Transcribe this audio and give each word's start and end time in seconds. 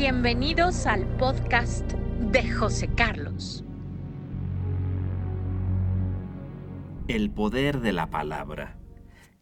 Bienvenidos 0.00 0.86
al 0.86 1.06
podcast 1.18 1.92
de 1.92 2.50
José 2.50 2.88
Carlos. 2.88 3.62
El 7.06 7.30
poder 7.30 7.80
de 7.80 7.92
la 7.92 8.08
palabra. 8.08 8.78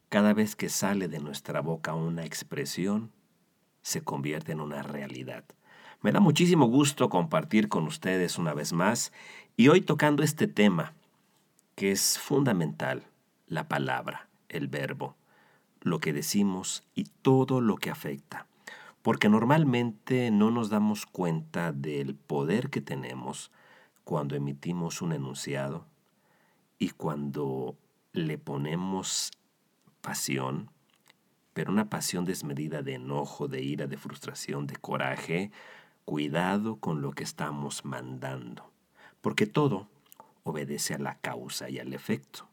Cada 0.09 0.35
vez 0.35 0.57
que 0.57 0.69
sale 0.69 1.07
de 1.07 1.21
nuestra 1.21 1.61
boca 1.61 1.95
una 1.95 2.25
expresión, 2.25 3.13
se 3.83 4.03
convierte 4.03 4.51
en 4.51 4.61
una 4.61 4.83
realidad. 4.83 5.45
Me 6.03 6.11
da 6.11 6.19
muchísimo 6.19 6.67
gusto 6.67 7.09
compartir 7.09 7.69
con 7.69 7.87
ustedes 7.87 8.37
una 8.37 8.53
vez 8.53 8.73
más 8.73 9.13
y 9.57 9.69
hoy 9.69 9.81
tocando 9.81 10.25
este 10.25 10.49
tema 10.49 10.93
que 11.77 11.93
es 11.93 12.19
fundamental, 12.19 13.05
la 13.47 13.69
palabra, 13.69 14.29
el 14.49 14.67
verbo, 14.67 15.15
lo 15.83 16.01
que 16.01 16.13
decimos 16.13 16.83
y 16.97 17.05
todo 17.23 17.61
lo 17.61 17.77
que 17.77 17.91
afecta. 17.91 18.49
Porque 19.09 19.31
normalmente 19.31 20.31
no 20.31 20.51
nos 20.51 20.69
damos 20.69 21.07
cuenta 21.07 21.73
del 21.73 22.15
poder 22.15 22.69
que 22.69 22.83
tenemos 22.83 23.51
cuando 24.05 24.37
emitimos 24.37 25.01
un 25.01 25.15
enunciado 25.15 25.87
y 26.79 26.91
cuando 26.91 27.75
le 28.13 28.37
ponemos 28.37 29.31
pasión, 30.03 30.71
pero 31.55 31.73
una 31.73 31.89
pasión 31.89 32.27
desmedida 32.27 32.83
de 32.83 32.97
enojo, 32.97 33.49
de 33.49 33.63
ira, 33.63 33.87
de 33.87 33.97
frustración, 33.97 34.67
de 34.67 34.77
coraje, 34.77 35.53
cuidado 36.05 36.77
con 36.77 37.01
lo 37.01 37.13
que 37.13 37.25
estamos 37.25 37.87
mandando, 37.87 38.71
porque 39.23 39.47
todo 39.47 39.89
obedece 40.43 40.93
a 40.93 40.99
la 40.99 41.15
causa 41.15 41.71
y 41.71 41.79
al 41.79 41.95
efecto. 41.95 42.47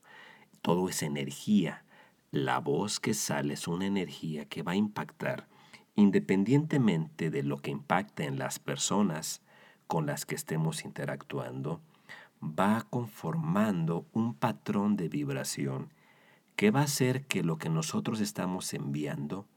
Todo 0.61 0.87
es 0.87 1.03
energía. 1.03 1.83
La 2.31 2.59
voz 2.59 3.01
que 3.01 3.13
sale 3.13 3.55
es 3.55 3.67
una 3.67 3.87
energía 3.87 4.45
que 4.45 4.63
va 4.63 4.71
a 4.71 4.77
impactar 4.77 5.53
independientemente 5.95 7.29
de 7.29 7.43
lo 7.43 7.57
que 7.57 7.71
impacte 7.71 8.25
en 8.25 8.37
las 8.37 8.59
personas 8.59 9.41
con 9.87 10.05
las 10.05 10.25
que 10.25 10.35
estemos 10.35 10.83
interactuando, 10.83 11.81
va 12.41 12.85
conformando 12.89 14.05
un 14.13 14.33
patrón 14.33 14.97
de 14.97 15.09
vibración 15.09 15.93
que 16.55 16.71
va 16.71 16.81
a 16.81 16.83
hacer 16.83 17.25
que 17.25 17.43
lo 17.43 17.57
que 17.57 17.69
nosotros 17.69 18.19
estamos 18.19 18.73
enviando 18.73 19.47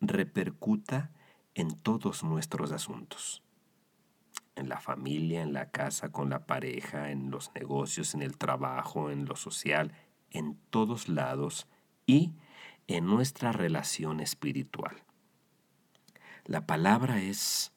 repercuta 0.00 1.10
en 1.54 1.70
todos 1.70 2.24
nuestros 2.24 2.72
asuntos. 2.72 3.42
En 4.56 4.68
la 4.68 4.80
familia, 4.80 5.42
en 5.42 5.52
la 5.52 5.70
casa, 5.70 6.12
con 6.12 6.30
la 6.30 6.46
pareja, 6.46 7.10
en 7.10 7.30
los 7.30 7.52
negocios, 7.54 8.14
en 8.14 8.22
el 8.22 8.36
trabajo, 8.36 9.10
en 9.10 9.24
lo 9.24 9.34
social, 9.34 9.92
en 10.30 10.56
todos 10.70 11.08
lados 11.08 11.66
y 12.06 12.32
en 12.86 13.06
nuestra 13.06 13.52
relación 13.52 14.20
espiritual. 14.20 15.03
La 16.46 16.66
palabra 16.66 17.22
es 17.22 17.72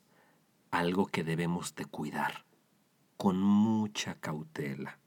algo 0.72 1.06
que 1.06 1.24
debemos 1.24 1.76
de 1.76 1.86
cuidar 1.86 2.46
con 3.16 3.40
mucha 3.40 4.16
cautela 4.16 5.00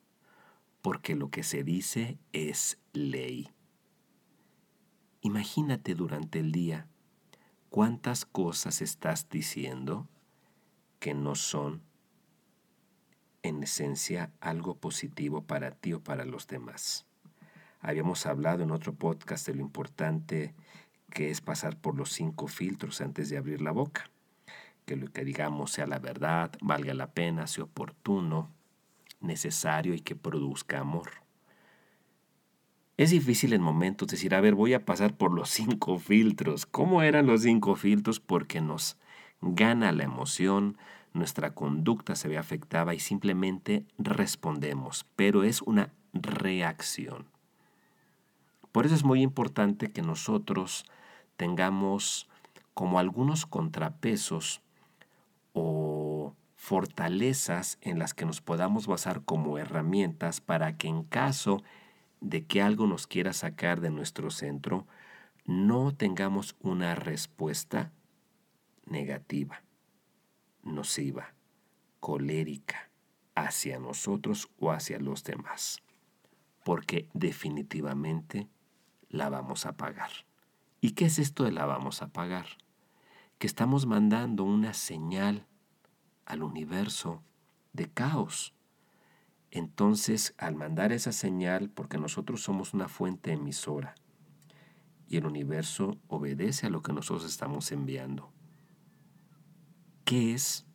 porque 0.81 1.15
lo 1.15 1.31
que 1.31 1.43
se 1.43 1.63
dice 1.63 2.19
es 2.33 2.79
ley. 2.95 3.51
Imagínate 5.21 5.95
durante 5.95 6.39
el 6.39 6.53
día 6.53 6.89
cuántas 7.69 8.25
cosas 8.25 8.81
estás 8.81 9.29
diciendo 9.29 10.09
que 10.99 11.13
no 11.13 11.35
son 11.35 11.83
en 13.43 13.63
esencia 13.63 14.33
algo 14.41 14.77
positivo 14.79 15.43
para 15.43 15.73
ti 15.73 15.93
o 15.93 16.03
para 16.03 16.25
los 16.25 16.47
demás. 16.47 17.07
Habíamos 17.81 18.25
hablado 18.25 18.63
en 18.63 18.71
otro 18.71 18.95
podcast 18.95 19.47
de 19.47 19.55
lo 19.55 19.61
importante 19.61 20.55
que 21.11 21.31
es 21.31 21.41
pasar 21.41 21.77
por 21.77 21.97
los 21.97 22.11
cinco 22.11 22.47
filtros 22.47 23.01
antes 23.01 23.29
de 23.29 23.37
abrir 23.37 23.61
la 23.61 23.73
boca. 23.73 24.11
Que 24.87 24.97
lo 24.97 25.13
que 25.13 25.25
digamos 25.25 25.73
sea 25.73 25.87
la 25.87 25.99
verdad, 25.99 26.53
valga 26.63 26.95
la 26.95 27.13
pena, 27.13 27.47
sea 27.47 27.65
oportuno, 27.65 28.49
necesario 29.21 29.95
y 29.95 30.01
que 30.01 30.17
produzca 30.17 30.81
amor. 30.81 31.11
Es 32.97 33.11
difícil 33.11 33.53
en 33.53 33.63
momentos 33.63 34.09
decir, 34.09 34.35
a 34.35 34.41
ver, 34.41 34.55
voy 34.55 34.75
a 34.75 34.85
pasar 34.85 35.17
por 35.17 35.33
los 35.33 35.49
cinco 35.51 35.99
filtros. 35.99 36.67
¿Cómo 36.67 37.03
eran 37.03 37.27
los 37.27 37.43
cinco 37.43 37.75
filtros? 37.75 38.21
Porque 38.21 38.61
nos 38.61 38.99
gana 39.41 39.93
la 39.93 40.05
emoción, 40.05 40.77
nuestra 41.15 41.55
conducta 41.55 42.15
se 42.15 42.29
ve 42.29 42.37
afectada 42.37 42.95
y 42.95 43.01
simplemente 43.01 43.85
respondemos, 43.99 45.07
pero 45.17 45.45
es 45.45 45.63
una 45.63 45.91
reacción. 46.13 47.27
Por 48.73 48.87
eso 48.87 48.95
es 48.95 49.05
muy 49.05 49.23
importante 49.23 49.91
que 49.91 50.03
nosotros 50.03 50.85
tengamos 51.41 52.29
como 52.75 52.99
algunos 52.99 53.47
contrapesos 53.47 54.61
o 55.55 56.35
fortalezas 56.55 57.79
en 57.81 57.99
las 57.99 58.13
que 58.13 58.27
nos 58.27 58.43
podamos 58.43 58.87
basar 58.87 59.23
como 59.23 59.57
herramientas 59.57 60.43
para 60.43 60.77
que 60.77 60.89
en 60.89 61.03
caso 61.03 61.63
de 62.21 62.45
que 62.45 62.61
algo 62.61 62.87
nos 62.87 63.07
quiera 63.07 63.33
sacar 63.33 63.81
de 63.81 63.89
nuestro 63.89 64.31
centro, 64.31 64.87
no 65.47 65.97
tengamos 65.97 66.57
una 66.61 66.95
respuesta 66.95 67.91
negativa, 68.85 69.63
nociva, 70.63 71.33
colérica 72.01 72.91
hacia 73.35 73.79
nosotros 73.79 74.51
o 74.59 74.73
hacia 74.73 74.99
los 74.99 75.25
demás, 75.25 75.83
porque 76.65 77.09
definitivamente 77.15 78.47
la 79.09 79.31
vamos 79.31 79.65
a 79.65 79.79
pagar. 79.79 80.11
¿Y 80.81 80.93
qué 80.93 81.07
es 81.07 81.19
esto 81.19 81.45
de 81.45 81.53
la 81.53 81.67
vamos 81.67 82.03
a 82.03 82.09
pagar? 82.09 82.47
Que 83.39 83.47
estamos 83.47 83.87
mandando 83.87 84.45
una 84.45 84.73
señal 84.73 85.47
al 86.25 86.43
universo 86.43 87.23
de 87.73 87.91
caos. 87.91 88.55
Entonces, 89.51 90.35
al 90.39 90.55
mandar 90.55 90.93
esa 90.93 91.13
señal, 91.13 91.71
porque 91.71 91.99
nosotros 91.99 92.43
somos 92.43 92.73
una 92.73 92.89
fuente 92.89 93.33
emisora, 93.33 93.95
y 95.09 95.17
el 95.17 95.27
universo 95.27 95.99
obedece 96.07 96.69
a 96.69 96.71
lo 96.71 96.83
que 96.83 96.93
nosotros 96.93 97.29
estamos 97.29 97.73
enviando, 97.73 98.33
¿qué 100.05 100.35
es 100.35 100.67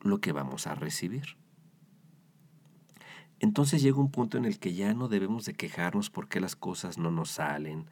lo 0.00 0.20
que 0.20 0.32
vamos 0.32 0.66
a 0.66 0.74
recibir? 0.74 1.36
Entonces 3.38 3.82
llega 3.82 3.98
un 3.98 4.10
punto 4.10 4.38
en 4.38 4.46
el 4.46 4.58
que 4.58 4.72
ya 4.72 4.94
no 4.94 5.08
debemos 5.08 5.44
de 5.44 5.52
quejarnos 5.52 6.08
porque 6.08 6.40
las 6.40 6.56
cosas 6.56 6.96
no 6.96 7.10
nos 7.10 7.30
salen, 7.32 7.90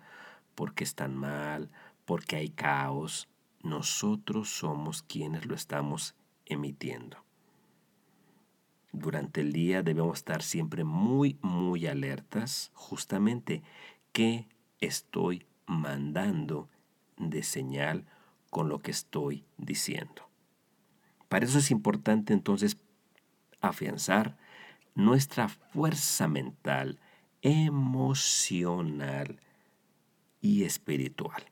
porque 0.54 0.84
están 0.84 1.16
mal, 1.16 1.70
porque 2.04 2.36
hay 2.36 2.50
caos. 2.50 3.28
Nosotros 3.62 4.48
somos 4.48 5.02
quienes 5.02 5.46
lo 5.46 5.54
estamos 5.54 6.14
emitiendo. 6.46 7.24
Durante 8.92 9.40
el 9.40 9.52
día 9.52 9.82
debemos 9.82 10.18
estar 10.18 10.42
siempre 10.42 10.84
muy, 10.84 11.38
muy 11.42 11.86
alertas 11.86 12.70
justamente 12.74 13.62
qué 14.12 14.46
estoy 14.80 15.46
mandando 15.66 16.68
de 17.16 17.42
señal 17.42 18.06
con 18.50 18.68
lo 18.68 18.78
que 18.80 18.92
estoy 18.92 19.44
diciendo. 19.56 20.28
Para 21.28 21.46
eso 21.46 21.58
es 21.58 21.72
importante 21.72 22.32
entonces 22.32 22.76
afianzar 23.60 24.36
nuestra 24.94 25.48
fuerza 25.48 26.28
mental, 26.28 27.00
emocional 27.42 29.40
y 30.44 30.64
espiritual. 30.64 31.42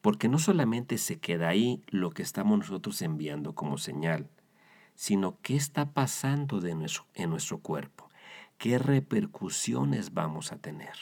Porque 0.00 0.26
no 0.26 0.38
solamente 0.38 0.96
se 0.96 1.20
queda 1.20 1.50
ahí 1.50 1.84
lo 1.88 2.08
que 2.08 2.22
estamos 2.22 2.58
nosotros 2.58 3.02
enviando 3.02 3.54
como 3.54 3.76
señal, 3.76 4.30
sino 4.94 5.38
qué 5.42 5.56
está 5.56 5.92
pasando 5.92 6.62
en 6.66 7.28
nuestro 7.28 7.60
cuerpo, 7.60 8.08
qué 8.56 8.78
repercusiones 8.78 10.14
vamos 10.14 10.52
a 10.52 10.56
tener. 10.56 10.94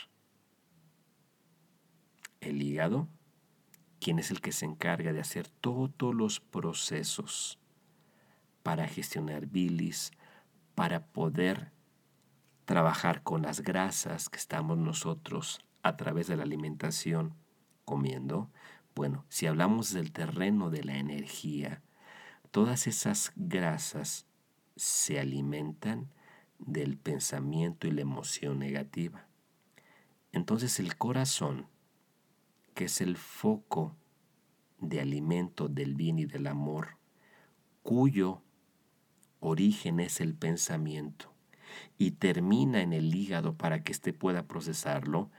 El 2.40 2.60
hígado, 2.60 3.06
quien 4.00 4.18
es 4.18 4.32
el 4.32 4.40
que 4.40 4.50
se 4.50 4.66
encarga 4.66 5.12
de 5.12 5.20
hacer 5.20 5.46
todos 5.46 6.12
los 6.12 6.40
procesos 6.40 7.60
para 8.64 8.88
gestionar 8.88 9.46
bilis, 9.46 10.10
para 10.74 11.06
poder 11.06 11.70
trabajar 12.64 13.22
con 13.22 13.42
las 13.42 13.60
grasas 13.60 14.28
que 14.28 14.38
estamos 14.38 14.76
nosotros 14.76 15.60
a 15.82 15.96
través 15.96 16.26
de 16.26 16.36
la 16.36 16.42
alimentación 16.42 17.34
comiendo, 17.84 18.50
bueno, 18.94 19.24
si 19.28 19.46
hablamos 19.46 19.92
del 19.92 20.12
terreno 20.12 20.70
de 20.70 20.84
la 20.84 20.96
energía, 20.96 21.82
todas 22.50 22.86
esas 22.86 23.32
grasas 23.36 24.26
se 24.76 25.20
alimentan 25.20 26.12
del 26.58 26.98
pensamiento 26.98 27.86
y 27.86 27.92
la 27.92 28.02
emoción 28.02 28.58
negativa. 28.58 29.26
Entonces 30.32 30.78
el 30.78 30.96
corazón, 30.96 31.66
que 32.74 32.84
es 32.84 33.00
el 33.00 33.16
foco 33.16 33.96
de 34.78 35.00
alimento 35.00 35.68
del 35.68 35.94
bien 35.94 36.18
y 36.18 36.26
del 36.26 36.46
amor, 36.46 36.98
cuyo 37.82 38.42
origen 39.40 40.00
es 40.00 40.20
el 40.20 40.34
pensamiento 40.34 41.32
y 41.98 42.12
termina 42.12 42.82
en 42.82 42.92
el 42.92 43.14
hígado 43.14 43.56
para 43.56 43.82
que 43.82 43.92
éste 43.92 44.12
pueda 44.12 44.46
procesarlo, 44.46 45.30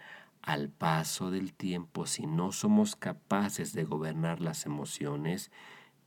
al 0.41 0.69
paso 0.69 1.29
del 1.31 1.53
tiempo, 1.53 2.05
si 2.05 2.25
no 2.25 2.51
somos 2.51 2.95
capaces 2.95 3.73
de 3.73 3.83
gobernar 3.83 4.41
las 4.41 4.65
emociones, 4.65 5.51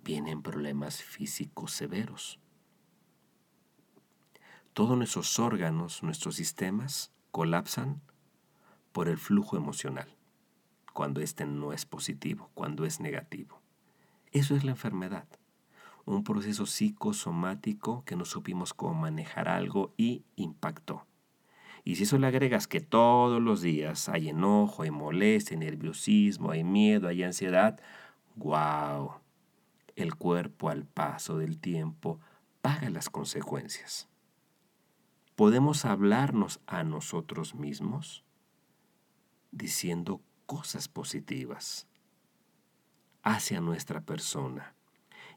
vienen 0.03 0.43
problemas 0.43 1.03
físicos 1.03 1.73
severos. 1.73 2.41
Todos 4.73 4.97
nuestros 4.97 5.39
órganos, 5.39 6.03
nuestros 6.03 6.35
sistemas, 6.35 7.13
colapsan 7.31 8.03
por 8.93 9.09
el 9.09 9.19
flujo 9.19 9.57
emocional, 9.57 10.09
cuando 10.93 11.21
éste 11.21 11.47
no 11.47 11.73
es 11.73 11.87
positivo, 11.87 12.51
cuando 12.55 12.85
es 12.85 13.01
negativo. 13.01 13.61
Eso 14.33 14.57
es 14.57 14.65
la 14.65 14.73
enfermedad, 14.73 15.29
un 16.05 16.25
proceso 16.25 16.67
psicosomático 16.67 18.05
que 18.05 18.17
no 18.17 18.25
supimos 18.25 18.75
cómo 18.75 18.95
manejar 18.95 19.49
algo 19.49 19.95
y 19.97 20.25
impactó. 20.37 21.07
Y 21.85 21.97
si 21.97 22.05
eso 22.05 22.17
le 22.17 22.27
agregas 22.27 22.67
que 22.67 22.81
todos 22.81 23.43
los 23.43 23.61
días 23.61 24.09
hay 24.09 24.31
enojo, 24.31 24.83
hay 24.83 24.91
molestia, 24.91 25.55
hay 25.55 25.65
nerviosismo, 25.65 26.51
hay 26.51 26.65
miedo, 26.65 27.09
hay 27.09 27.23
ansiedad, 27.23 27.79
¡guau! 28.37 29.21
El 29.95 30.15
cuerpo 30.15 30.71
al 30.71 30.87
paso 30.87 31.37
del 31.37 31.59
tiempo 31.59 32.19
paga 32.63 32.89
las 32.89 33.11
consecuencias. 33.11 34.09
¿Podemos 35.37 35.85
hablarnos 35.85 36.61
a 36.67 36.85
nosotros 36.85 37.55
mismos 37.55 38.25
diciendo 39.51 40.23
cosas 40.47 40.89
positivas 40.89 41.87
hacia 43.23 43.61
nuestra 43.61 44.01
persona 44.01 44.75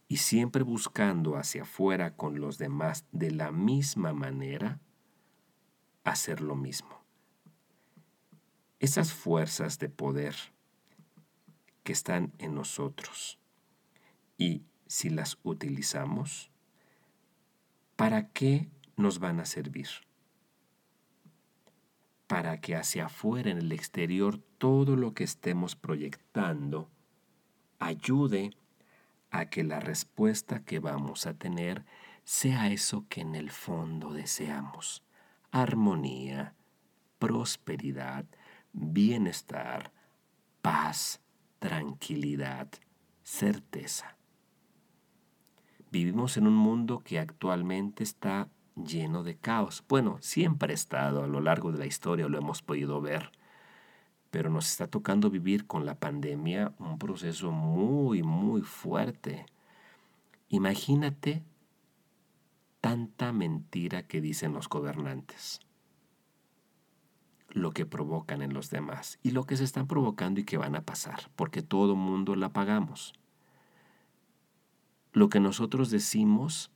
y 0.08 0.18
siempre 0.18 0.64
buscando 0.64 1.36
hacia 1.36 1.64
afuera 1.64 2.16
con 2.16 2.40
los 2.40 2.58
demás 2.58 3.06
de 3.12 3.32
la 3.32 3.52
misma 3.52 4.14
manera? 4.14 4.80
Hacer 6.08 6.42
lo 6.42 6.56
mismo. 6.56 7.04
Esas 8.80 9.12
fuerzas 9.12 9.80
de 9.80 9.90
poder 9.90 10.36
que 11.84 11.92
están 11.92 12.34
en 12.38 12.56
nosotros 12.56 13.40
y 14.38 14.64
si 14.88 15.10
las 15.10 15.38
utilizamos, 15.44 16.50
¿para 17.96 18.30
qué 18.30 18.70
nos 18.96 19.20
van 19.20 19.40
a 19.40 19.46
servir? 19.46 19.88
Para 22.28 22.62
que 22.62 22.76
hacia 22.76 23.08
afuera, 23.08 23.50
en 23.50 23.58
el 23.58 23.72
exterior, 23.72 24.38
todo 24.58 24.96
lo 24.96 25.14
que 25.14 25.24
estemos 25.24 25.76
proyectando 25.76 26.90
ayude 27.80 28.52
a 29.32 29.50
que 29.50 29.64
la 29.64 29.80
respuesta 29.80 30.64
que 30.64 30.80
vamos 30.80 31.26
a 31.26 31.34
tener 31.34 31.86
sea 32.24 32.70
eso 32.70 33.06
que 33.10 33.22
en 33.22 33.36
el 33.36 33.50
fondo 33.50 34.14
deseamos 34.14 35.07
armonía, 35.62 36.54
prosperidad, 37.20 38.26
bienestar, 38.74 39.92
paz, 40.62 41.22
tranquilidad, 41.60 42.68
certeza. 43.24 44.18
Vivimos 45.92 46.38
en 46.38 46.48
un 46.48 46.56
mundo 46.56 47.00
que 47.00 47.18
actualmente 47.18 48.04
está 48.04 48.50
lleno 48.76 49.24
de 49.24 49.36
caos. 49.36 49.84
Bueno, 49.88 50.18
siempre 50.22 50.74
ha 50.74 50.76
estado 50.76 51.24
a 51.24 51.28
lo 51.28 51.42
largo 51.42 51.72
de 51.72 51.80
la 51.80 51.86
historia, 51.88 52.28
lo 52.28 52.38
hemos 52.38 52.62
podido 52.62 53.02
ver, 53.02 53.32
pero 54.30 54.50
nos 54.50 54.68
está 54.68 54.88
tocando 54.88 55.30
vivir 55.32 55.66
con 55.66 55.86
la 55.86 55.96
pandemia 55.96 56.74
un 56.78 57.00
proceso 57.00 57.52
muy, 57.52 58.22
muy 58.22 58.62
fuerte. 58.62 59.46
Imagínate 60.50 61.44
tanta 62.88 63.34
mentira 63.34 64.08
que 64.08 64.22
dicen 64.22 64.54
los 64.54 64.70
gobernantes, 64.70 65.60
lo 67.50 67.72
que 67.72 67.86
provocan 67.86 68.42
en 68.42 68.54
los 68.54 68.70
demás 68.70 69.20
y 69.22 69.32
lo 69.32 69.44
que 69.44 69.58
se 69.58 69.66
están 69.66 69.88
provocando 69.88 70.40
y 70.40 70.46
que 70.46 70.56
van 70.56 70.74
a 70.74 70.86
pasar, 70.86 71.30
porque 71.36 71.62
todo 71.62 71.98
mundo 71.98 72.38
la 72.38 72.54
pagamos. 72.54 73.12
Lo 75.12 75.28
que 75.28 75.42
nosotros 75.42 75.92
decimos 75.92 76.72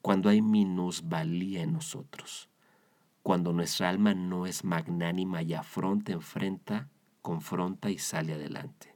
cuando 0.00 0.28
hay 0.28 0.42
minusvalía 0.42 1.62
en 1.62 1.72
nosotros, 1.72 2.48
cuando 3.24 3.52
nuestra 3.52 3.88
alma 3.88 4.14
no 4.14 4.46
es 4.46 4.62
magnánima 4.62 5.42
y 5.42 5.54
afronta, 5.54 6.12
enfrenta, 6.12 6.88
confronta 7.20 7.90
y 7.90 7.98
sale 7.98 8.34
adelante. 8.34 8.94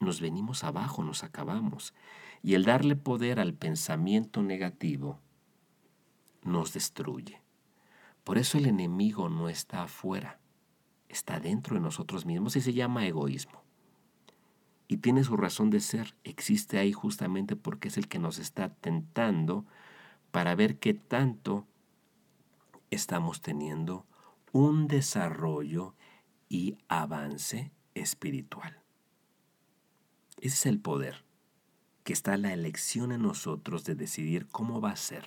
Nos 0.00 0.20
venimos 0.20 0.64
abajo, 0.64 1.04
nos 1.04 1.22
acabamos 1.22 1.94
y 2.44 2.52
el 2.52 2.64
darle 2.66 2.94
poder 2.94 3.40
al 3.40 3.54
pensamiento 3.54 4.42
negativo 4.42 5.18
nos 6.42 6.74
destruye. 6.74 7.40
Por 8.22 8.36
eso 8.36 8.58
el 8.58 8.66
enemigo 8.66 9.30
no 9.30 9.48
está 9.48 9.84
afuera, 9.84 10.38
está 11.08 11.40
dentro 11.40 11.76
de 11.76 11.80
nosotros 11.80 12.26
mismos 12.26 12.54
y 12.56 12.60
se 12.60 12.74
llama 12.74 13.06
egoísmo. 13.06 13.62
Y 14.88 14.98
tiene 14.98 15.24
su 15.24 15.38
razón 15.38 15.70
de 15.70 15.80
ser, 15.80 16.16
existe 16.22 16.76
ahí 16.76 16.92
justamente 16.92 17.56
porque 17.56 17.88
es 17.88 17.96
el 17.96 18.08
que 18.08 18.18
nos 18.18 18.38
está 18.38 18.68
tentando 18.68 19.64
para 20.30 20.54
ver 20.54 20.78
qué 20.78 20.92
tanto 20.92 21.66
estamos 22.90 23.40
teniendo 23.40 24.04
un 24.52 24.86
desarrollo 24.86 25.94
y 26.50 26.76
avance 26.88 27.72
espiritual. 27.94 28.82
Ese 30.42 30.56
es 30.56 30.66
el 30.66 30.78
poder 30.78 31.23
que 32.04 32.12
está 32.12 32.36
la 32.36 32.52
elección 32.52 33.12
en 33.12 33.22
nosotros 33.22 33.84
de 33.84 33.94
decidir 33.94 34.46
cómo 34.46 34.80
va 34.80 34.90
a 34.90 34.96
ser. 34.96 35.24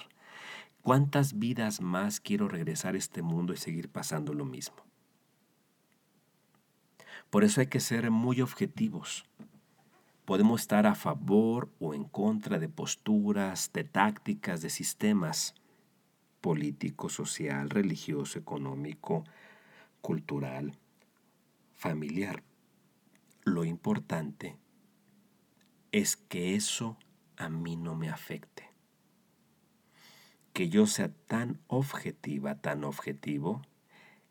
¿Cuántas 0.83 1.37
vidas 1.37 1.81
más 1.81 2.19
quiero 2.21 2.47
regresar 2.47 2.95
a 2.95 2.99
este 2.99 3.21
mundo 3.21 3.51
y 3.51 3.57
seguir 3.57 3.89
pasando 3.89 4.33
lo 4.33 4.45
mismo? 4.45 4.77
Por 7.29 7.43
eso 7.43 7.59
hay 7.59 7.67
que 7.67 7.81
ser 7.81 8.09
muy 8.09 8.39
objetivos. 8.41 9.25
Podemos 10.23 10.61
estar 10.61 10.85
a 10.85 10.95
favor 10.95 11.69
o 11.79 11.93
en 11.93 12.05
contra 12.05 12.59
de 12.59 12.69
posturas, 12.69 13.71
de 13.73 13.83
tácticas, 13.83 14.61
de 14.61 14.69
sistemas 14.69 15.55
político, 16.41 17.09
social, 17.09 17.69
religioso, 17.69 18.39
económico, 18.39 19.25
cultural, 20.01 20.77
familiar. 21.75 22.43
Lo 23.43 23.65
importante 23.65 24.55
es 25.91 26.17
que 26.17 26.55
eso 26.55 26.97
a 27.37 27.49
mí 27.49 27.75
no 27.75 27.95
me 27.95 28.09
afecte. 28.09 28.69
Que 30.53 30.69
yo 30.69 30.87
sea 30.87 31.09
tan 31.27 31.59
objetiva, 31.67 32.55
tan 32.55 32.83
objetivo, 32.83 33.61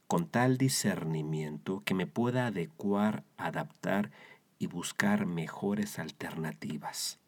con 0.07 0.29
tal 0.29 0.59
discernimiento 0.59 1.83
que 1.85 1.95
me 1.95 2.07
pueda 2.07 2.47
adecuar, 2.47 3.25
adaptar 3.37 4.11
y 4.59 4.67
buscar 4.67 5.27
mejores 5.27 5.99
alternativas 5.99 7.19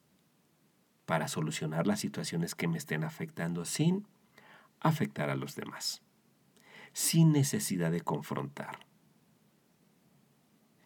para 1.07 1.29
solucionar 1.29 1.87
las 1.87 2.01
situaciones 2.01 2.55
que 2.55 2.69
me 2.69 2.79
estén 2.79 3.03
afectando 3.03 3.65
sin 3.65 4.07
afectar 4.81 5.31
a 5.31 5.37
los 5.37 5.57
demás, 5.57 6.03
sin 6.93 7.33
necesidad 7.33 7.91
de 7.91 8.03
confrontar. 8.03 8.87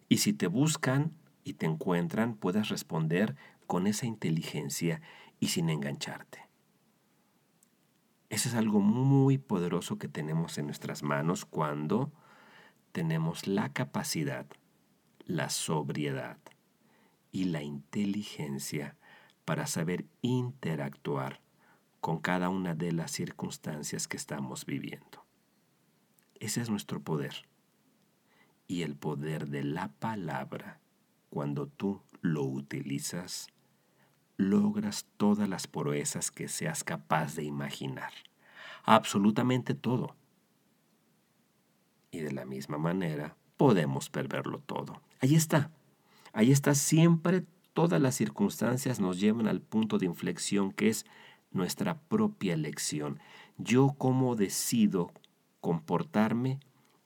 Y 0.08 0.18
si 0.18 0.32
te 0.32 0.46
buscan, 0.46 1.12
y 1.44 1.54
te 1.54 1.66
encuentran, 1.66 2.34
puedas 2.34 2.68
responder 2.68 3.36
con 3.66 3.86
esa 3.86 4.06
inteligencia 4.06 5.00
y 5.40 5.48
sin 5.48 5.70
engancharte. 5.70 6.48
Eso 8.28 8.48
es 8.48 8.54
algo 8.54 8.80
muy 8.80 9.38
poderoso 9.38 9.98
que 9.98 10.08
tenemos 10.08 10.56
en 10.58 10.66
nuestras 10.66 11.02
manos 11.02 11.44
cuando 11.44 12.12
tenemos 12.92 13.46
la 13.46 13.72
capacidad, 13.72 14.46
la 15.26 15.50
sobriedad 15.50 16.38
y 17.30 17.44
la 17.44 17.62
inteligencia 17.62 18.96
para 19.44 19.66
saber 19.66 20.06
interactuar 20.20 21.40
con 22.00 22.18
cada 22.18 22.48
una 22.48 22.74
de 22.74 22.92
las 22.92 23.10
circunstancias 23.10 24.08
que 24.08 24.16
estamos 24.16 24.66
viviendo. 24.66 25.24
Ese 26.40 26.60
es 26.60 26.70
nuestro 26.70 27.00
poder. 27.00 27.48
Y 28.66 28.82
el 28.82 28.96
poder 28.96 29.48
de 29.48 29.62
la 29.62 29.88
palabra 29.88 30.81
cuando 31.32 31.66
tú 31.66 32.02
lo 32.20 32.44
utilizas, 32.44 33.48
logras 34.36 35.06
todas 35.16 35.48
las 35.48 35.66
proezas 35.66 36.30
que 36.30 36.46
seas 36.46 36.84
capaz 36.84 37.36
de 37.36 37.42
imaginar. 37.42 38.12
Absolutamente 38.84 39.72
todo. 39.72 40.14
Y 42.10 42.18
de 42.18 42.32
la 42.32 42.44
misma 42.44 42.76
manera 42.76 43.34
podemos 43.56 44.10
perderlo 44.10 44.58
todo. 44.58 45.00
Ahí 45.20 45.34
está. 45.34 45.70
Ahí 46.34 46.52
está 46.52 46.74
siempre. 46.74 47.46
Todas 47.72 48.02
las 48.02 48.14
circunstancias 48.14 49.00
nos 49.00 49.18
llevan 49.18 49.48
al 49.48 49.62
punto 49.62 49.96
de 49.96 50.04
inflexión 50.04 50.70
que 50.70 50.90
es 50.90 51.06
nuestra 51.50 51.98
propia 51.98 52.52
elección. 52.52 53.20
Yo 53.56 53.94
cómo 53.96 54.36
decido 54.36 55.14
comportarme 55.62 56.60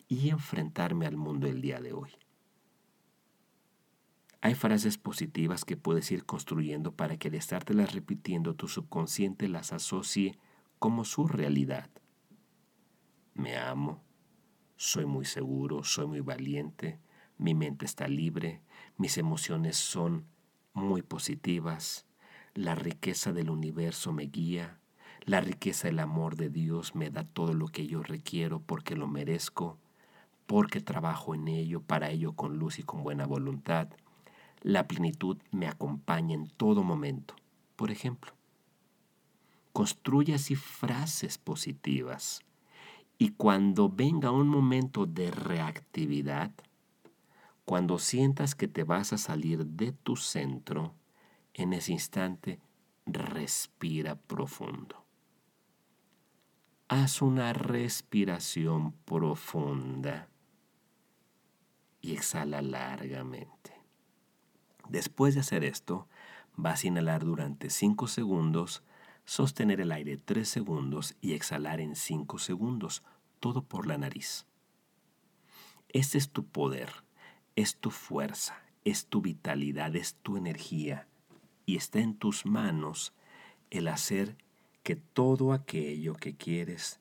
y 0.09 0.31
enfrentarme 0.31 1.07
al 1.07 1.17
mundo 1.17 1.47
el 1.47 1.61
día 1.61 1.81
de 1.81 1.93
hoy. 1.93 2.11
Hay 4.47 4.55
frases 4.55 4.97
positivas 4.97 5.65
que 5.65 5.77
puedes 5.77 6.13
ir 6.13 6.25
construyendo 6.25 6.93
para 6.93 7.17
que 7.17 7.27
al 7.27 7.35
estártelas 7.35 7.93
repitiendo 7.93 8.55
tu 8.55 8.69
subconsciente 8.69 9.49
las 9.49 9.73
asocie 9.73 10.39
como 10.79 11.05
su 11.05 11.27
realidad. 11.27 11.91
Me 13.35 13.57
amo, 13.57 14.05
soy 14.77 15.05
muy 15.05 15.25
seguro, 15.25 15.83
soy 15.83 16.07
muy 16.07 16.21
valiente, 16.21 17.01
mi 17.39 17.57
mente 17.57 17.87
está 17.87 18.07
libre, 18.07 18.61
mis 18.97 19.19
emociones 19.19 19.79
son 19.79 20.27
muy 20.75 21.03
positivas, 21.03 22.07
la 22.55 22.77
riqueza 22.77 23.33
del 23.33 23.51
universo 23.51 24.13
me 24.13 24.27
guía, 24.27 24.79
la 25.25 25.41
riqueza 25.41 25.89
del 25.89 25.99
amor 25.99 26.37
de 26.37 26.51
Dios 26.51 26.95
me 26.95 27.11
da 27.11 27.25
todo 27.25 27.53
lo 27.53 27.67
que 27.67 27.89
yo 27.89 28.05
requiero 28.05 28.61
porque 28.61 28.95
lo 28.95 29.09
merezco, 29.09 29.81
porque 30.47 30.81
trabajo 30.81 31.35
en 31.35 31.49
ello, 31.49 31.81
para 31.81 32.11
ello 32.11 32.35
con 32.35 32.59
luz 32.61 32.79
y 32.79 32.85
con 32.85 33.03
buena 33.03 33.27
voluntad. 33.27 33.89
La 34.63 34.89
plenitud 34.89 35.39
me 35.51 35.69
acompaña 35.69 36.35
en 36.35 36.49
todo 36.49 36.83
momento. 36.83 37.35
Por 37.77 37.91
ejemplo, 37.91 38.33
construye 39.73 40.35
así 40.35 40.55
frases 40.55 41.39
positivas 41.39 42.41
y 43.19 43.31
cuando 43.31 43.89
venga 43.89 44.31
un 44.31 44.49
momento 44.49 45.07
de 45.07 45.31
reactividad, 45.31 46.53
cuando 47.65 47.99
sientas 47.99 48.55
que 48.55 48.69
te 48.69 48.85
vas 48.85 49.13
a 49.13 49.19
salir 49.19 49.67
de 49.67 49.93
tu 49.93 50.17
centro, 50.17 50.95
en 51.55 51.73
ese 51.73 51.93
instante 51.93 52.61
respira 53.07 54.17
profundo. 54.17 55.05
Haz 56.89 57.23
una 57.23 57.53
respiración 57.53 58.93
profunda 59.05 60.29
y 62.01 62.13
exhala 62.13 62.63
largamente. 62.63 63.76
Después 64.89 65.35
de 65.35 65.41
hacer 65.41 65.65
esto, 65.65 66.07
vas 66.57 66.85
a 66.85 66.87
inhalar 66.89 67.25
durante 67.25 67.71
5 67.71 68.07
segundos, 68.07 68.83
sostener 69.25 69.81
el 69.81 69.93
aire 69.93 70.17
3 70.17 70.49
segundos 70.49 71.17
y 71.21 71.35
exhalar 71.35 71.81
en 71.81 71.97
5 71.97 72.39
segundos, 72.39 73.03
todo 73.41 73.63
por 73.63 73.87
la 73.87 73.99
nariz. 73.99 74.47
Este 75.89 76.19
es 76.19 76.31
tu 76.31 76.45
poder 76.45 77.07
es 77.57 77.77
tu 77.77 77.91
fuerza, 77.91 78.63
es 78.85 79.07
tu 79.07 79.23
vitalidad, 79.23 79.97
es 79.97 80.15
tu 80.17 80.37
energía 80.37 81.09
y 81.65 81.77
está 81.77 81.99
en 81.99 82.15
tus 82.15 82.45
manos 82.45 83.15
el 83.71 83.89
hacer 83.89 84.37
que 84.83 84.95
todo 84.95 85.53
aquello 85.53 86.15
que 86.15 86.37
quieres, 86.37 86.99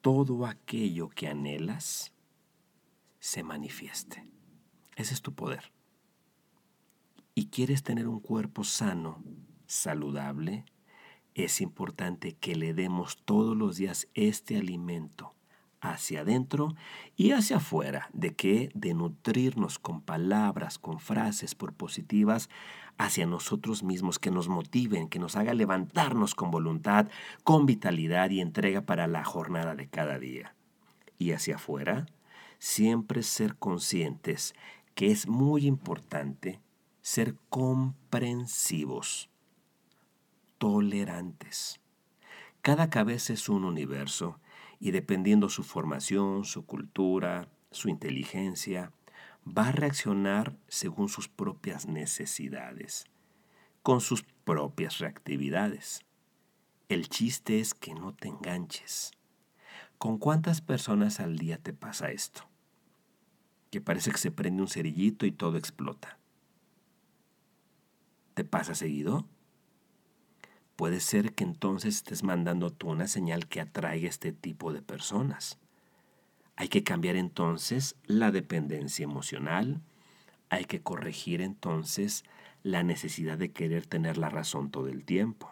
todo 0.00 0.46
aquello 0.46 1.10
que 1.10 1.28
anhelas, 1.28 2.12
se 3.20 3.42
manifieste. 3.42 4.24
Ese 4.96 5.14
es 5.14 5.20
tu 5.20 5.34
poder. 5.34 5.75
Y 7.38 7.48
quieres 7.48 7.82
tener 7.82 8.08
un 8.08 8.20
cuerpo 8.20 8.64
sano, 8.64 9.22
saludable, 9.66 10.64
es 11.34 11.60
importante 11.60 12.32
que 12.32 12.56
le 12.56 12.72
demos 12.72 13.18
todos 13.26 13.54
los 13.54 13.76
días 13.76 14.08
este 14.14 14.56
alimento 14.56 15.34
hacia 15.82 16.22
adentro 16.22 16.74
y 17.14 17.32
hacia 17.32 17.58
afuera. 17.58 18.08
¿De 18.14 18.34
qué? 18.34 18.70
De 18.72 18.94
nutrirnos 18.94 19.78
con 19.78 20.00
palabras, 20.00 20.78
con 20.78 20.98
frases 20.98 21.54
propositivas 21.54 22.48
hacia 22.96 23.26
nosotros 23.26 23.82
mismos 23.82 24.18
que 24.18 24.30
nos 24.30 24.48
motiven, 24.48 25.10
que 25.10 25.18
nos 25.18 25.36
haga 25.36 25.52
levantarnos 25.52 26.34
con 26.34 26.50
voluntad, 26.50 27.10
con 27.44 27.66
vitalidad 27.66 28.30
y 28.30 28.40
entrega 28.40 28.80
para 28.80 29.06
la 29.08 29.24
jornada 29.24 29.74
de 29.74 29.88
cada 29.88 30.18
día. 30.18 30.54
Y 31.18 31.32
hacia 31.32 31.56
afuera, 31.56 32.06
siempre 32.58 33.22
ser 33.22 33.56
conscientes 33.56 34.54
que 34.94 35.10
es 35.10 35.28
muy 35.28 35.66
importante 35.66 36.62
ser 37.06 37.36
comprensivos, 37.50 39.30
tolerantes. 40.58 41.78
Cada 42.62 42.90
cabeza 42.90 43.32
es 43.32 43.48
un 43.48 43.62
universo 43.62 44.40
y 44.80 44.90
dependiendo 44.90 45.48
su 45.48 45.62
formación, 45.62 46.44
su 46.44 46.66
cultura, 46.66 47.48
su 47.70 47.90
inteligencia, 47.90 48.90
va 49.46 49.68
a 49.68 49.72
reaccionar 49.72 50.56
según 50.66 51.08
sus 51.08 51.28
propias 51.28 51.86
necesidades, 51.86 53.04
con 53.84 54.00
sus 54.00 54.24
propias 54.44 54.98
reactividades. 54.98 56.00
El 56.88 57.08
chiste 57.08 57.60
es 57.60 57.72
que 57.72 57.94
no 57.94 58.14
te 58.14 58.26
enganches. 58.26 59.12
¿Con 59.98 60.18
cuántas 60.18 60.60
personas 60.60 61.20
al 61.20 61.38
día 61.38 61.58
te 61.58 61.72
pasa 61.72 62.10
esto? 62.10 62.42
Que 63.70 63.80
parece 63.80 64.10
que 64.10 64.18
se 64.18 64.32
prende 64.32 64.60
un 64.60 64.68
cerillito 64.68 65.24
y 65.24 65.30
todo 65.30 65.56
explota. 65.56 66.18
¿Te 68.36 68.44
pasa 68.44 68.76
seguido? 68.76 69.26
puede 70.76 71.00
ser 71.00 71.32
que 71.32 71.42
entonces 71.42 71.96
estés 71.96 72.22
mandando 72.22 72.70
tú 72.70 72.90
una 72.90 73.08
señal 73.08 73.48
que 73.48 73.62
atraiga 73.62 74.08
este 74.08 74.32
tipo 74.32 74.72
de 74.74 74.82
personas. 74.82 75.58
Hay 76.54 76.68
que 76.68 76.84
cambiar 76.84 77.16
entonces 77.16 77.96
la 78.04 78.30
dependencia 78.30 79.04
emocional, 79.04 79.80
hay 80.50 80.66
que 80.66 80.82
corregir 80.82 81.40
entonces 81.40 82.24
la 82.62 82.82
necesidad 82.82 83.38
de 83.38 83.52
querer 83.52 83.86
tener 83.86 84.18
la 84.18 84.28
razón 84.28 84.70
todo 84.70 84.88
el 84.88 85.04
tiempo. 85.04 85.48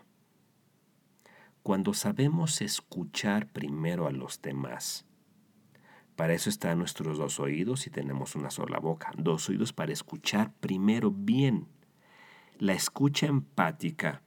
Cuando 1.62 1.94
sabemos 1.94 2.60
escuchar 2.60 3.48
primero 3.48 4.06
a 4.06 4.12
los 4.12 4.42
demás, 4.42 5.06
para 6.16 6.34
eso 6.34 6.50
están 6.50 6.78
nuestros 6.78 7.16
dos 7.16 7.40
oídos 7.40 7.86
y 7.86 7.90
tenemos 7.90 8.36
una 8.36 8.50
sola 8.50 8.78
boca, 8.78 9.10
dos 9.16 9.48
oídos 9.48 9.72
para 9.72 9.92
escuchar 9.92 10.52
primero 10.60 11.10
bien. 11.10 11.66
La 12.58 12.72
escucha 12.72 13.26
empática 13.26 14.22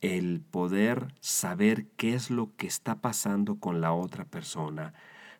el 0.00 0.40
poder 0.40 1.14
saber 1.20 1.86
qué 1.96 2.14
es 2.14 2.28
lo 2.28 2.54
que 2.56 2.66
está 2.66 3.00
pasando 3.00 3.60
con 3.60 3.80
la 3.80 3.92
otra 3.92 4.24
persona, 4.24 4.94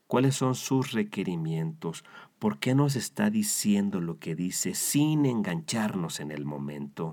cuáles 0.06 0.36
son 0.36 0.54
sus 0.54 0.92
requerimientos, 0.92 2.04
por 2.38 2.60
qué 2.60 2.76
nos 2.76 2.94
está 2.94 3.28
diciendo 3.28 4.00
lo 4.00 4.20
que 4.20 4.36
dice 4.36 4.74
sin 4.74 5.26
engancharnos 5.26 6.20
en 6.20 6.30
el 6.30 6.44
momento, 6.44 7.12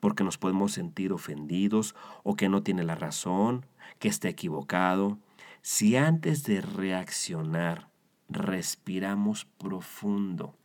porque 0.00 0.24
nos 0.24 0.38
podemos 0.38 0.72
sentir 0.72 1.12
ofendidos 1.12 1.94
o 2.22 2.36
que 2.36 2.48
no 2.48 2.62
tiene 2.62 2.84
la 2.84 2.94
razón, 2.94 3.66
que 3.98 4.08
está 4.08 4.30
equivocado. 4.30 5.18
Si 5.60 5.94
antes 5.94 6.42
de 6.44 6.62
reaccionar 6.62 7.90
respiramos 8.30 9.44
profundo, 9.44 10.56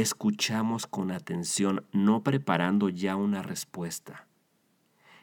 escuchamos 0.00 0.86
con 0.86 1.10
atención, 1.10 1.86
no 1.92 2.22
preparando 2.22 2.88
ya 2.88 3.16
una 3.16 3.42
respuesta, 3.42 4.26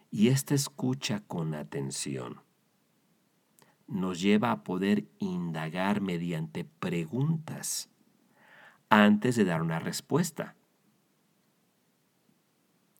y 0.09 0.29
esta 0.29 0.55
escucha 0.55 1.21
con 1.27 1.53
atención 1.53 2.41
nos 3.87 4.19
lleva 4.21 4.51
a 4.51 4.63
poder 4.63 5.05
indagar 5.19 6.01
mediante 6.01 6.65
preguntas 6.65 7.89
antes 8.89 9.35
de 9.35 9.45
dar 9.45 9.61
una 9.61 9.79
respuesta. 9.79 10.55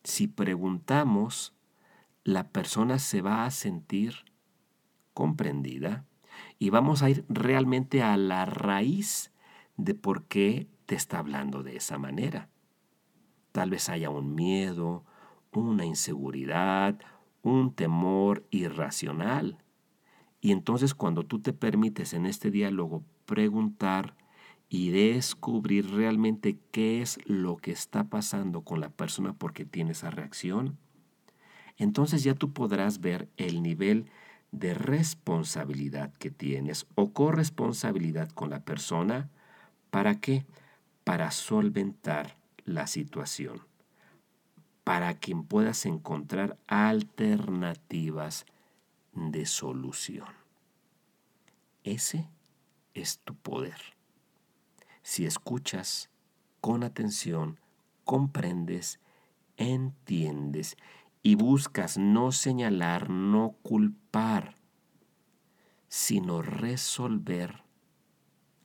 Si 0.04 0.28
preguntamos, 0.28 1.54
la 2.22 2.48
persona 2.50 2.98
se 2.98 3.22
va 3.22 3.44
a 3.44 3.50
sentir 3.50 4.24
comprendida 5.14 6.04
y 6.58 6.70
vamos 6.70 7.02
a 7.02 7.10
ir 7.10 7.24
realmente 7.28 8.02
a 8.02 8.16
la 8.16 8.44
raíz 8.44 9.32
de 9.76 9.94
por 9.94 10.24
qué 10.24 10.68
está 10.96 11.18
hablando 11.18 11.62
de 11.62 11.76
esa 11.76 11.98
manera. 11.98 12.48
Tal 13.52 13.70
vez 13.70 13.88
haya 13.88 14.10
un 14.10 14.34
miedo, 14.34 15.04
una 15.52 15.84
inseguridad, 15.84 16.98
un 17.42 17.72
temor 17.72 18.44
irracional. 18.50 19.58
Y 20.40 20.52
entonces 20.52 20.94
cuando 20.94 21.24
tú 21.24 21.40
te 21.40 21.52
permites 21.52 22.12
en 22.12 22.26
este 22.26 22.50
diálogo 22.50 23.04
preguntar 23.26 24.16
y 24.68 24.90
descubrir 24.90 25.90
realmente 25.90 26.58
qué 26.72 27.00
es 27.00 27.18
lo 27.26 27.56
que 27.56 27.70
está 27.70 28.04
pasando 28.04 28.62
con 28.62 28.80
la 28.80 28.90
persona 28.90 29.34
porque 29.34 29.64
tiene 29.64 29.92
esa 29.92 30.10
reacción, 30.10 30.78
entonces 31.76 32.24
ya 32.24 32.34
tú 32.34 32.52
podrás 32.52 33.00
ver 33.00 33.28
el 33.36 33.62
nivel 33.62 34.06
de 34.52 34.74
responsabilidad 34.74 36.12
que 36.14 36.30
tienes 36.30 36.86
o 36.94 37.12
corresponsabilidad 37.12 38.28
con 38.30 38.50
la 38.50 38.60
persona. 38.64 39.28
¿Para 39.90 40.20
qué? 40.20 40.44
Para 41.04 41.30
solventar 41.30 42.36
la 42.64 42.86
situación 42.86 43.62
para 44.84 45.18
que 45.18 45.34
puedas 45.34 45.86
encontrar 45.86 46.58
alternativas 46.66 48.44
de 49.14 49.46
solución. 49.46 50.28
Ese 51.82 52.28
es 52.92 53.18
tu 53.20 53.34
poder. 53.34 53.80
Si 55.02 55.24
escuchas 55.24 56.10
con 56.60 56.84
atención, 56.84 57.58
comprendes, 58.04 59.00
entiendes 59.56 60.76
y 61.22 61.34
buscas 61.34 61.96
no 61.96 62.32
señalar, 62.32 63.08
no 63.08 63.56
culpar, 63.62 64.56
sino 65.88 66.42
resolver, 66.42 67.63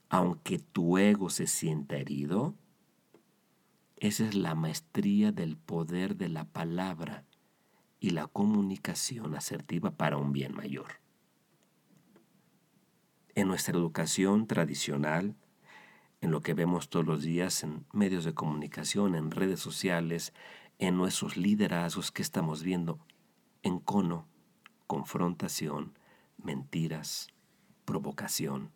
aunque 0.10 0.60
tu 0.60 0.98
ego 0.98 1.30
se 1.30 1.48
sienta 1.48 1.98
herido, 1.98 2.56
esa 3.98 4.25
es 4.25 4.34
la 4.34 4.56
maestría 4.56 5.32
del 5.32 5.56
poder 5.58 6.16
de 6.16 6.30
la 6.30 6.46
palabra 6.46 7.25
y 8.00 8.12
la 8.12 8.28
comunicación 8.28 9.36
asertiva 9.36 9.92
para 9.92 10.18
un 10.18 10.32
bien 10.32 10.56
mayor. 10.56 11.01
En 13.36 13.48
nuestra 13.48 13.75
educación 13.75 14.48
tradicional, 14.48 15.36
en 16.22 16.32
lo 16.32 16.42
que 16.42 16.54
vemos 16.54 16.89
todos 16.89 17.06
los 17.06 17.22
días 17.22 17.63
en 17.63 17.86
medios 17.94 18.25
de 18.25 18.34
comunicación, 18.34 19.16
en 19.16 19.32
redes 19.32 19.60
sociales, 19.60 20.34
en 20.80 20.98
nuestros 20.98 21.38
liderazgos 21.38 22.12
que 22.12 22.22
estamos 22.22 22.63
viendo, 22.63 23.00
en 23.63 23.80
cono, 23.80 24.28
confrontación, 24.88 25.98
mentiras, 26.38 27.28
provocación, 27.86 28.72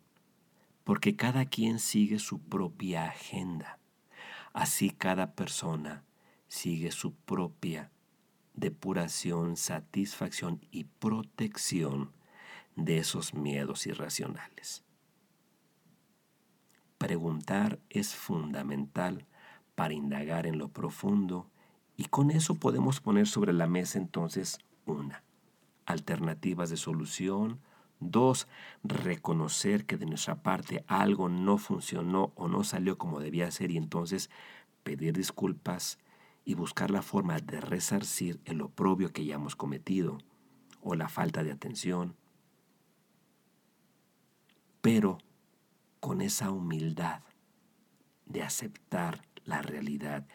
porque 0.84 1.16
cada 1.16 1.46
quien 1.46 1.78
sigue 1.78 2.18
su 2.18 2.40
propia 2.40 3.06
agenda. 3.06 3.78
Así 4.52 4.90
cada 4.90 5.34
persona 5.34 6.04
sigue 6.46 6.92
su 6.92 7.14
propia 7.14 7.90
depuración, 8.54 9.56
satisfacción 9.56 10.60
y 10.70 10.84
protección 10.84 12.12
de 12.76 12.98
esos 12.98 13.34
miedos 13.34 13.86
irracionales. 13.86 14.84
Preguntar 16.98 17.80
es 17.90 18.14
fundamental 18.14 19.26
para 19.74 19.94
indagar 19.94 20.46
en 20.46 20.58
lo 20.58 20.68
profundo 20.68 21.50
y 21.96 22.04
con 22.04 22.30
eso 22.30 22.54
podemos 22.54 23.00
poner 23.00 23.26
sobre 23.26 23.52
la 23.52 23.66
mesa 23.66 23.98
entonces 23.98 24.58
una, 24.86 25.24
alternativas 25.86 26.70
de 26.70 26.76
solución, 26.76 27.60
dos, 28.00 28.48
reconocer 28.82 29.86
que 29.86 29.96
de 29.96 30.06
nuestra 30.06 30.42
parte 30.42 30.84
algo 30.86 31.28
no 31.28 31.58
funcionó 31.58 32.32
o 32.36 32.48
no 32.48 32.64
salió 32.64 32.98
como 32.98 33.20
debía 33.20 33.50
ser 33.50 33.70
y 33.70 33.76
entonces 33.76 34.30
pedir 34.82 35.14
disculpas 35.14 35.98
y 36.44 36.54
buscar 36.54 36.90
la 36.90 37.02
forma 37.02 37.38
de 37.38 37.60
resarcir 37.60 38.40
el 38.44 38.60
oprobio 38.60 39.12
que 39.12 39.24
ya 39.24 39.36
hemos 39.36 39.56
cometido 39.56 40.18
o 40.82 40.94
la 40.94 41.08
falta 41.08 41.42
de 41.42 41.52
atención, 41.52 42.14
pero 44.82 45.18
con 46.00 46.20
esa 46.20 46.50
humildad 46.50 47.22
de 48.26 48.42
aceptar 48.42 49.22
la 49.44 49.62
realidad 49.62 50.26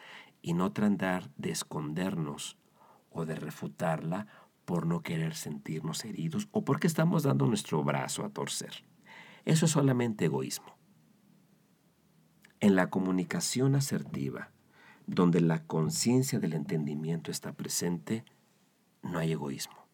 y 0.42 0.54
no 0.54 0.72
tratar 0.72 1.30
de 1.36 1.50
escondernos 1.50 2.56
o 3.10 3.26
de 3.26 3.36
refutarla 3.36 4.26
por 4.70 4.86
no 4.86 5.02
querer 5.02 5.34
sentirnos 5.34 6.04
heridos 6.04 6.46
o 6.52 6.64
porque 6.64 6.86
estamos 6.86 7.24
dando 7.24 7.44
nuestro 7.44 7.82
brazo 7.82 8.24
a 8.24 8.28
torcer. 8.28 8.84
Eso 9.44 9.64
es 9.66 9.72
solamente 9.72 10.26
egoísmo. 10.26 10.78
En 12.60 12.76
la 12.76 12.88
comunicación 12.88 13.74
asertiva, 13.74 14.52
donde 15.08 15.40
la 15.40 15.64
conciencia 15.64 16.38
del 16.38 16.52
entendimiento 16.52 17.32
está 17.32 17.52
presente, 17.52 18.24
no 19.02 19.18
hay 19.18 19.32
egoísmo. 19.32 19.88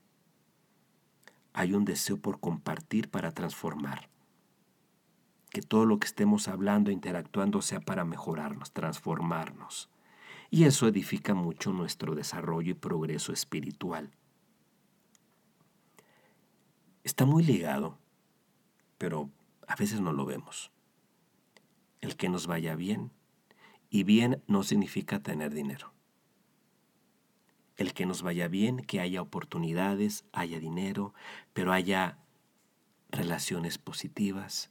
Hay 1.54 1.72
un 1.72 1.86
deseo 1.86 2.18
por 2.18 2.38
compartir 2.38 3.08
para 3.08 3.32
transformar. 3.32 4.10
Que 5.48 5.62
todo 5.62 5.86
lo 5.86 5.98
que 5.98 6.06
estemos 6.06 6.48
hablando 6.48 6.90
e 6.90 6.92
interactuando 6.92 7.62
sea 7.62 7.80
para 7.80 8.04
mejorarnos, 8.04 8.72
transformarnos. 8.72 9.88
Y 10.50 10.64
eso 10.64 10.86
edifica 10.86 11.32
mucho 11.32 11.72
nuestro 11.72 12.14
desarrollo 12.14 12.72
y 12.72 12.74
progreso 12.74 13.32
espiritual. 13.32 14.12
Está 17.06 17.24
muy 17.24 17.44
ligado, 17.44 18.00
pero 18.98 19.30
a 19.68 19.76
veces 19.76 20.00
no 20.00 20.12
lo 20.12 20.26
vemos. 20.26 20.72
El 22.00 22.16
que 22.16 22.28
nos 22.28 22.48
vaya 22.48 22.74
bien 22.74 23.12
y 23.90 24.02
bien 24.02 24.42
no 24.48 24.64
significa 24.64 25.22
tener 25.22 25.54
dinero. 25.54 25.92
El 27.76 27.94
que 27.94 28.06
nos 28.06 28.22
vaya 28.22 28.48
bien, 28.48 28.78
que 28.78 28.98
haya 28.98 29.22
oportunidades, 29.22 30.24
haya 30.32 30.58
dinero, 30.58 31.14
pero 31.52 31.72
haya 31.72 32.18
relaciones 33.10 33.78
positivas, 33.78 34.68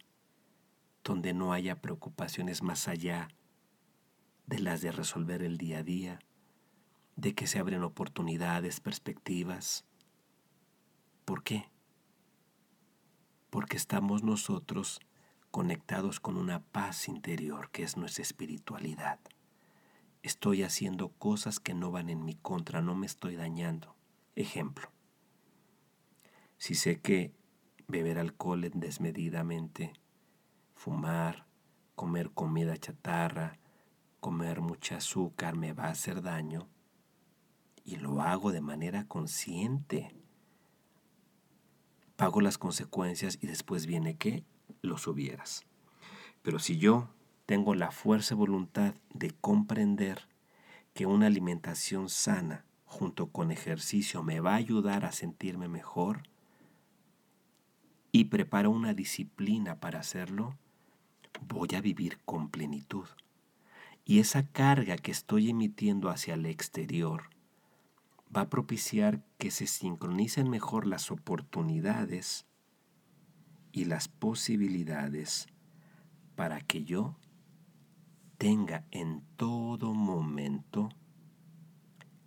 donde 1.06 1.34
no 1.34 1.54
haya 1.54 1.80
preocupaciones 1.80 2.64
más 2.64 2.90
allá 2.90 3.30
de 4.46 4.60
las 4.60 4.82
de 4.82 4.92
resolver 4.92 5.42
el 5.42 5.58
día 5.58 5.78
a 5.78 5.84
día, 5.84 6.20
de 7.16 7.34
que 7.34 7.48
se 7.48 7.60
abren 7.60 7.84
oportunidades, 7.84 8.82
perspectivas. 8.82 9.86
¿Por 11.24 11.42
qué? 11.42 11.70
Porque 13.56 13.78
estamos 13.78 14.22
nosotros 14.22 15.00
conectados 15.50 16.20
con 16.20 16.36
una 16.36 16.62
paz 16.62 17.08
interior 17.08 17.72
que 17.72 17.84
es 17.84 17.96
nuestra 17.96 18.22
espiritualidad. 18.22 19.18
Estoy 20.24 20.64
haciendo 20.64 21.14
cosas 21.14 21.62
que 21.62 21.74
no 21.74 21.90
van 21.90 22.10
en 22.10 22.26
mi 22.26 22.36
contra, 22.36 22.82
no 22.82 22.96
me 22.96 23.06
estoy 23.06 23.38
dañando. 23.38 23.96
Ejemplo, 24.36 24.90
si 26.58 26.76
sé 26.76 27.00
que 27.00 27.34
beber 27.88 28.20
alcohol 28.20 28.70
desmedidamente, 28.74 29.94
fumar, 30.74 31.48
comer 31.96 32.32
comida 32.32 32.76
chatarra, 32.76 33.58
comer 34.20 34.60
mucha 34.60 34.98
azúcar 34.98 35.56
me 35.56 35.72
va 35.72 35.86
a 35.86 35.92
hacer 35.92 36.22
daño, 36.22 36.68
y 37.86 37.96
lo 37.96 38.22
hago 38.22 38.52
de 38.52 38.60
manera 38.60 39.08
consciente, 39.08 40.14
pago 42.16 42.42
las 42.42 42.58
consecuencias 42.58 43.38
y 43.42 43.48
después 43.48 43.86
viene 43.86 44.16
que 44.16 44.44
los 44.82 45.08
hubieras. 45.08 45.66
Pero 46.42 46.60
si 46.60 46.78
yo 46.78 47.10
tengo 47.46 47.76
la 47.76 47.92
fuerza 47.92 48.34
y 48.34 48.38
voluntad 48.38 48.96
de 49.14 49.32
comprender 49.32 50.28
que 50.94 51.06
una 51.06 51.28
alimentación 51.28 52.10
sana 52.10 52.66
junto 52.86 53.28
con 53.28 53.52
ejercicio 53.52 54.24
me 54.24 54.40
va 54.40 54.54
a 54.54 54.58
ayudar 54.58 55.06
a 55.06 55.12
sentirme 55.12 55.68
mejor 55.68 56.24
y 58.12 58.26
preparo 58.26 58.72
una 58.72 58.94
disciplina 58.94 59.80
para 59.80 60.00
hacerlo, 60.00 60.58
voy 61.48 61.70
a 61.76 61.82
vivir 61.82 62.20
con 62.24 62.50
plenitud. 62.50 63.06
Y 64.06 64.20
esa 64.20 64.48
carga 64.48 64.98
que 64.98 65.12
estoy 65.12 65.50
emitiendo 65.50 66.10
hacia 66.10 66.36
el 66.36 66.46
exterior 66.46 67.24
va 68.36 68.42
a 68.42 68.50
propiciar 68.50 69.24
que 69.38 69.50
se 69.50 69.68
sincronicen 69.68 70.50
mejor 70.50 70.86
las 70.86 71.10
oportunidades 71.12 72.46
y 73.72 73.86
las 73.86 74.08
posibilidades 74.08 75.48
para 76.36 76.60
que 76.62 76.84
yo 76.84 77.16
tenga 78.38 78.86
en 78.92 79.24
todo 79.38 79.94
momento 79.94 80.90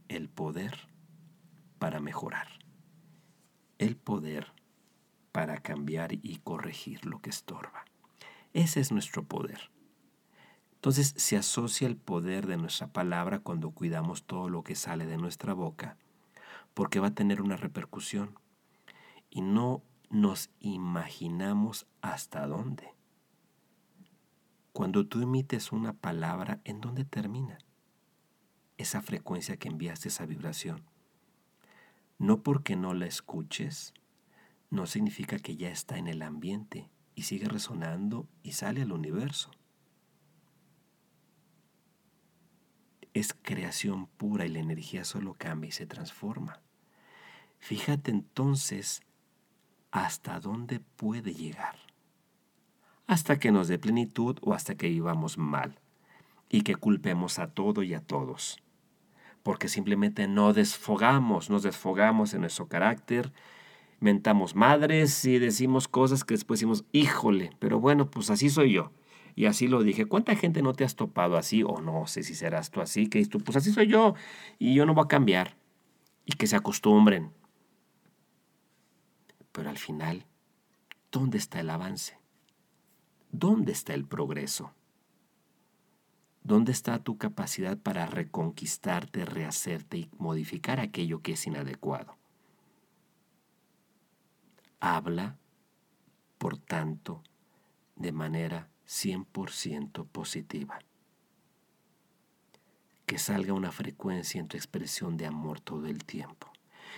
el 0.09 0.31
poder 0.31 0.89
para 1.79 2.01
mejorar, 2.01 2.49
el 3.79 3.97
poder 3.97 4.53
para 5.33 5.59
cambiar 5.59 6.15
y 6.15 6.39
corregir 6.39 7.05
lo 7.05 7.21
que 7.21 7.31
estorba. 7.31 7.85
Ese 8.55 8.81
es 8.81 8.91
nuestro 8.91 9.25
poder. 9.25 9.71
Entonces 10.79 11.13
se 11.17 11.37
asocia 11.37 11.89
el 11.89 11.97
poder 11.97 12.47
de 12.47 12.57
nuestra 12.57 12.87
palabra 12.87 13.41
cuando 13.41 13.73
cuidamos 13.73 14.23
todo 14.23 14.49
lo 14.49 14.63
que 14.63 14.77
sale 14.77 15.07
de 15.07 15.17
nuestra 15.17 15.53
boca, 15.53 15.97
porque 16.73 17.01
va 17.01 17.09
a 17.09 17.15
tener 17.15 17.43
una 17.43 17.57
repercusión. 17.57 18.39
Y 19.29 19.41
no 19.41 19.83
nos 20.09 20.51
imaginamos 20.61 21.89
hasta 22.01 22.47
dónde. 22.47 22.95
Cuando 24.73 25.05
tú 25.05 25.21
emites 25.21 25.73
una 25.73 25.95
palabra, 25.95 26.61
¿en 26.63 26.81
dónde 26.81 27.05
termina? 27.05 27.59
Esa 28.77 29.03
frecuencia 29.03 29.57
que 29.57 29.67
enviaste, 29.67 30.07
esa 30.07 30.27
vibración. 30.27 30.85
No 32.19 32.45
porque 32.45 32.77
no 32.77 32.95
la 32.95 33.07
escuches, 33.07 33.95
no 34.71 34.87
significa 34.87 35.41
que 35.41 35.57
ya 35.57 35.71
está 35.71 35.99
en 35.99 36.07
el 36.07 36.23
ambiente 36.23 36.89
y 37.17 37.23
sigue 37.23 37.49
resonando 37.49 38.29
y 38.45 38.53
sale 38.53 38.83
al 38.83 38.93
universo. 38.93 39.51
Es 43.15 43.35
creación 43.43 44.07
pura 44.07 44.47
y 44.47 44.49
la 44.49 44.59
energía 44.59 45.05
solo 45.05 45.35
cambia 45.35 45.69
y 45.69 45.73
se 45.73 45.87
transforma. 45.87 46.61
Fíjate 47.59 48.11
entonces 48.11 49.03
hasta 49.91 50.41
dónde 50.41 50.81
puede 50.81 51.35
llegar. 51.35 51.77
Hasta 53.07 53.39
que 53.39 53.51
nos 53.51 53.69
dé 53.69 53.79
plenitud 53.79 54.39
o 54.43 54.53
hasta 54.53 54.75
que 54.77 54.89
vivamos 54.89 55.39
mal 55.39 55.79
y 56.51 56.63
que 56.63 56.77
culpemos 56.77 57.39
a 57.39 57.49
todo 57.49 57.83
y 57.83 57.95
a 57.95 58.01
todos. 58.01 58.63
Porque 59.43 59.69
simplemente 59.69 60.29
no 60.29 60.53
desfogamos, 60.53 61.49
nos 61.49 61.63
desfogamos 61.63 62.35
en 62.35 62.43
nuestro 62.43 62.69
carácter, 62.69 63.33
mentamos 64.01 64.55
madres 64.55 65.25
y 65.25 65.39
decimos 65.39 65.89
cosas 65.89 66.25
que 66.25 66.35
después 66.35 66.61
decimos, 66.61 66.85
híjole, 66.93 67.51
pero 67.59 67.81
bueno, 67.81 68.11
pues 68.11 68.31
así 68.31 68.51
soy 68.51 68.75
yo. 68.75 68.93
Y 69.39 69.47
así 69.47 69.69
lo 69.69 69.85
dije. 69.85 70.07
¿Cuánta 70.07 70.35
gente 70.35 70.63
no 70.63 70.73
te 70.73 70.83
has 70.83 70.97
topado 70.97 71.37
así? 71.37 71.63
O 71.63 71.81
no 71.81 72.09
sé 72.09 72.25
si 72.25 72.35
serás 72.35 72.73
tú 72.73 72.81
así, 72.81 73.07
que 73.07 73.25
tú, 73.27 73.39
pues 73.39 73.57
así 73.57 73.71
soy 73.71 73.87
yo 73.87 74.15
y 74.59 74.75
yo 74.75 74.85
no 74.85 74.95
voy 74.95 75.05
a 75.05 75.07
cambiar. 75.07 75.57
Y 76.25 76.33
que 76.33 76.49
se 76.49 76.57
acostumbren. 76.57 77.31
Pero 79.53 79.71
al 79.71 79.79
final, 79.79 80.27
¿dónde 81.13 81.39
está 81.39 81.61
el 81.61 81.71
avance? 81.71 82.19
¿Dónde 83.31 83.71
está 83.71 83.95
el 83.95 84.05
progreso? 84.05 84.75
¿Dónde 86.43 86.73
está 86.73 86.99
tu 86.99 87.17
capacidad 87.17 87.79
para 87.79 88.07
reconquistarte, 88.07 89.25
rehacerte 89.25 89.99
y 89.99 90.11
modificar 90.19 90.81
aquello 90.81 91.23
que 91.23 91.35
es 91.35 91.47
inadecuado? 91.47 92.17
Habla 94.81 95.39
por 96.39 96.59
tanto, 96.59 97.23
de 97.95 98.11
manera 98.11 98.69
100% 98.89 100.07
positiva. 100.07 100.79
Que 103.05 103.19
salga 103.19 103.53
una 103.53 103.71
frecuencia 103.71 104.41
en 104.41 104.49
tu 104.49 104.57
expresión 104.57 105.19
de 105.19 105.27
amor 105.27 105.61
todo 105.61 105.87
el 105.87 106.05
tiempo. 106.05 106.51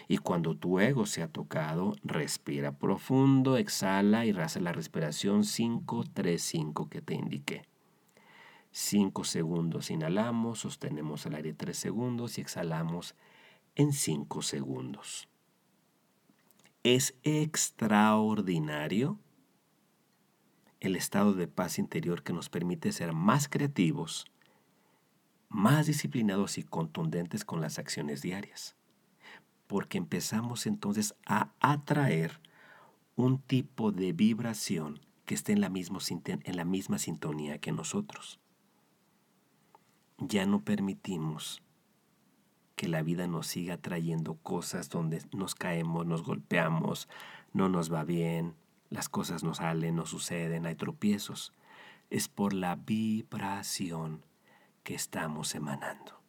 Y 0.06 0.18
cuando 0.18 0.56
tu 0.56 0.78
ego 0.78 1.04
se 1.06 1.22
ha 1.22 1.28
tocado, 1.28 1.96
respira 2.02 2.72
profundo, 2.72 3.56
exhala 3.56 4.24
y 4.24 4.30
hace 4.30 4.60
la 4.60 4.72
respiración 4.72 5.42
5-3-5 5.42 6.88
que 6.88 7.02
te 7.02 7.14
indiqué. 7.14 7.64
5 8.72 9.24
segundos 9.24 9.90
inhalamos, 9.90 10.60
sostenemos 10.60 11.26
el 11.26 11.34
aire 11.34 11.54
3 11.54 11.76
segundos 11.76 12.38
y 12.38 12.40
exhalamos 12.40 13.16
en 13.74 13.92
5 13.92 14.42
segundos. 14.42 15.28
Es 16.84 17.16
extraordinario 17.24 19.18
el 20.80 20.96
estado 20.96 21.34
de 21.34 21.46
paz 21.46 21.78
interior 21.78 22.22
que 22.22 22.32
nos 22.32 22.48
permite 22.48 22.90
ser 22.92 23.12
más 23.12 23.48
creativos, 23.48 24.26
más 25.48 25.86
disciplinados 25.86 26.58
y 26.58 26.62
contundentes 26.62 27.44
con 27.44 27.60
las 27.60 27.78
acciones 27.78 28.22
diarias. 28.22 28.76
Porque 29.66 29.98
empezamos 29.98 30.66
entonces 30.66 31.14
a 31.26 31.52
atraer 31.60 32.40
un 33.14 33.38
tipo 33.38 33.92
de 33.92 34.12
vibración 34.12 35.00
que 35.26 35.34
esté 35.34 35.52
en 35.52 35.60
la, 35.60 35.70
en 35.70 36.56
la 36.56 36.64
misma 36.64 36.98
sintonía 36.98 37.58
que 37.58 37.72
nosotros. 37.72 38.40
Ya 40.18 40.46
no 40.46 40.64
permitimos 40.64 41.62
que 42.74 42.88
la 42.88 43.02
vida 43.02 43.26
nos 43.26 43.46
siga 43.46 43.76
trayendo 43.76 44.36
cosas 44.36 44.88
donde 44.88 45.22
nos 45.32 45.54
caemos, 45.54 46.06
nos 46.06 46.22
golpeamos, 46.22 47.08
no 47.52 47.68
nos 47.68 47.92
va 47.92 48.04
bien, 48.04 48.54
las 48.90 49.08
cosas 49.08 49.44
no 49.44 49.54
salen, 49.54 49.94
no 49.94 50.04
suceden, 50.04 50.66
hay 50.66 50.74
tropiezos. 50.74 51.54
Es 52.10 52.28
por 52.28 52.52
la 52.52 52.74
vibración 52.74 54.24
que 54.82 54.94
estamos 54.94 55.54
emanando. 55.54 56.20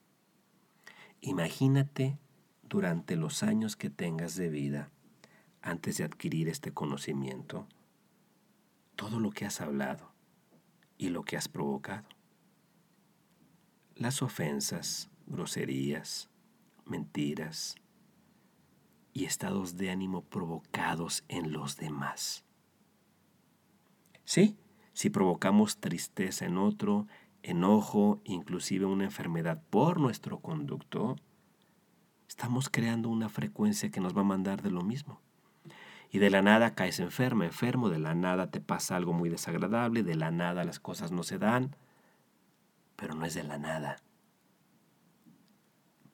Imagínate 1.22 2.20
durante 2.62 3.16
los 3.16 3.42
años 3.42 3.76
que 3.76 3.90
tengas 3.90 4.36
de 4.36 4.50
vida, 4.50 4.92
antes 5.62 5.98
de 5.98 6.04
adquirir 6.04 6.50
este 6.50 6.72
conocimiento, 6.72 7.68
todo 8.96 9.20
lo 9.20 9.32
que 9.32 9.46
has 9.46 9.60
hablado 9.60 10.12
y 10.98 11.10
lo 11.10 11.24
que 11.24 11.38
has 11.38 11.48
provocado. 11.48 12.08
Las 13.96 14.22
ofensas, 14.22 15.10
groserías, 15.26 16.30
mentiras 16.86 17.76
y 19.14 19.26
estados 19.26 19.78
de 19.78 19.90
ánimo 19.90 20.24
provocados 20.24 21.24
en 21.28 21.52
los 21.52 21.78
demás. 21.78 22.46
Sí, 24.34 24.58
si 24.94 25.10
provocamos 25.10 25.82
tristeza 25.82 26.46
en 26.46 26.58
otro, 26.58 27.06
enojo, 27.44 28.22
inclusive 28.24 28.86
una 28.86 29.04
enfermedad 29.04 29.62
por 29.70 30.00
nuestro 30.00 30.40
conducto, 30.40 31.18
estamos 32.30 32.70
creando 32.70 33.10
una 33.10 33.28
frecuencia 33.28 33.92
que 33.92 34.00
nos 34.00 34.16
va 34.16 34.22
a 34.22 34.24
mandar 34.24 34.62
de 34.62 34.72
lo 34.72 34.84
mismo. 34.84 35.20
Y 36.12 36.20
de 36.20 36.30
la 36.30 36.42
nada 36.42 36.76
caes 36.76 37.02
enferma, 37.02 37.44
enfermo, 37.44 37.90
de 37.90 38.00
la 38.00 38.16
nada 38.16 38.50
te 38.52 38.62
pasa 38.62 38.96
algo 38.96 39.12
muy 39.12 39.28
desagradable, 39.28 40.02
de 40.02 40.16
la 40.16 40.32
nada 40.32 40.64
las 40.64 40.80
cosas 40.80 41.12
no 41.12 41.24
se 41.24 41.38
dan, 41.38 41.76
pero 42.96 43.16
no 43.16 43.26
es 43.26 43.34
de 43.34 43.44
la 43.44 43.58
nada. 43.58 43.98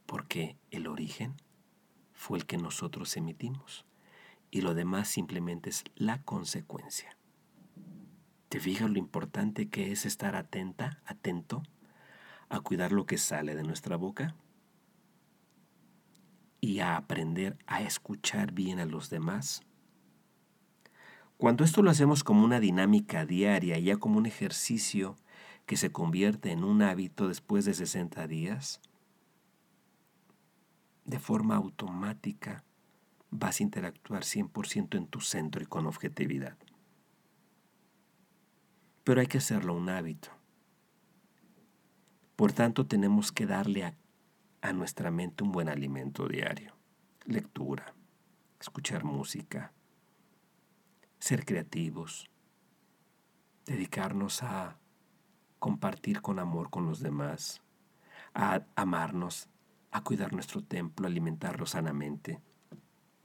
Porque 0.08 0.58
el 0.72 0.88
origen 0.88 1.36
fue 2.14 2.40
el 2.40 2.48
que 2.48 2.58
nosotros 2.58 3.16
emitimos 3.16 3.86
y 4.50 4.62
lo 4.62 4.74
demás 4.74 5.08
simplemente 5.08 5.70
es 5.70 5.84
la 5.94 6.24
consecuencia. 6.24 7.17
¿Te 8.50 8.62
fijas 8.62 8.90
lo 8.90 8.98
importante 8.98 9.68
que 9.68 9.92
es 9.92 10.06
estar 10.06 10.36
atenta, 10.36 11.02
atento, 11.06 11.64
a 12.48 12.62
cuidar 12.62 12.94
lo 12.94 13.06
que 13.06 13.18
sale 13.18 13.56
de 13.56 13.64
nuestra 13.64 13.98
boca? 13.98 14.36
Y 16.62 16.80
a 16.80 16.96
aprender 16.96 17.58
a 17.68 17.82
escuchar 17.82 18.54
bien 18.54 18.80
a 18.80 18.86
los 18.86 19.10
demás. 19.10 19.62
Cuando 21.38 21.64
esto 21.66 21.82
lo 21.82 21.92
hacemos 21.92 22.24
como 22.24 22.44
una 22.46 22.60
dinámica 22.60 23.26
diaria, 23.26 23.78
ya 23.80 23.98
como 23.98 24.18
un 24.18 24.26
ejercicio 24.26 25.18
que 25.66 25.76
se 25.76 25.92
convierte 25.92 26.52
en 26.52 26.64
un 26.64 26.82
hábito 26.82 27.28
después 27.28 27.66
de 27.66 27.74
60 27.74 28.28
días, 28.28 28.82
de 31.04 31.20
forma 31.20 31.58
automática 31.58 32.64
vas 33.30 33.60
a 33.60 33.64
interactuar 33.64 34.24
100% 34.24 34.98
en 34.98 35.08
tu 35.08 35.20
centro 35.20 35.62
y 35.62 35.66
con 35.66 35.86
objetividad. 35.86 36.58
Pero 39.08 39.22
hay 39.22 39.28
que 39.28 39.38
hacerlo 39.38 39.74
un 39.74 39.88
hábito. 39.88 40.28
Por 42.36 42.52
tanto, 42.52 42.88
tenemos 42.88 43.32
que 43.32 43.46
darle 43.46 43.96
a, 44.62 44.74
nuestra 44.74 45.12
mente 45.12 45.46
un 45.46 45.54
buen 45.54 45.70
alimento 45.70 46.28
diario. 46.28 46.74
Lectura, 47.24 47.96
escuchar 48.60 49.06
música, 49.06 49.72
ser 51.20 51.46
creativos, 51.46 52.30
dedicarnos 53.66 54.44
a 54.44 54.78
compartir 55.58 56.22
con 56.22 56.38
amor 56.38 56.70
con 56.70 56.86
los 56.86 57.00
demás, 57.00 57.62
a 58.34 58.66
amarnos, 58.76 59.48
a 59.90 60.04
cuidar 60.04 60.34
nuestro 60.34 60.62
templo, 60.62 61.08
alimentarlo 61.08 61.66
sanamente. 61.66 62.42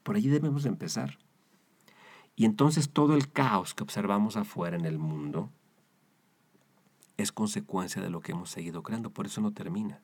Por 0.04 0.14
allí 0.14 0.28
debemos 0.28 0.64
empezar. 0.64 1.18
Y 2.36 2.44
entonces 2.44 2.92
todo 2.92 3.16
el 3.16 3.32
caos 3.32 3.74
que 3.74 3.82
observamos 3.82 4.36
afuera 4.36 4.76
en 4.76 4.86
el 4.86 5.00
mundo 5.00 5.50
es 7.22 7.32
consecuencia 7.32 8.02
de 8.02 8.10
lo 8.10 8.20
que 8.20 8.32
hemos 8.32 8.50
seguido 8.50 8.82
creando, 8.82 9.10
por 9.10 9.26
eso 9.26 9.40
no 9.40 9.52
termina. 9.52 10.02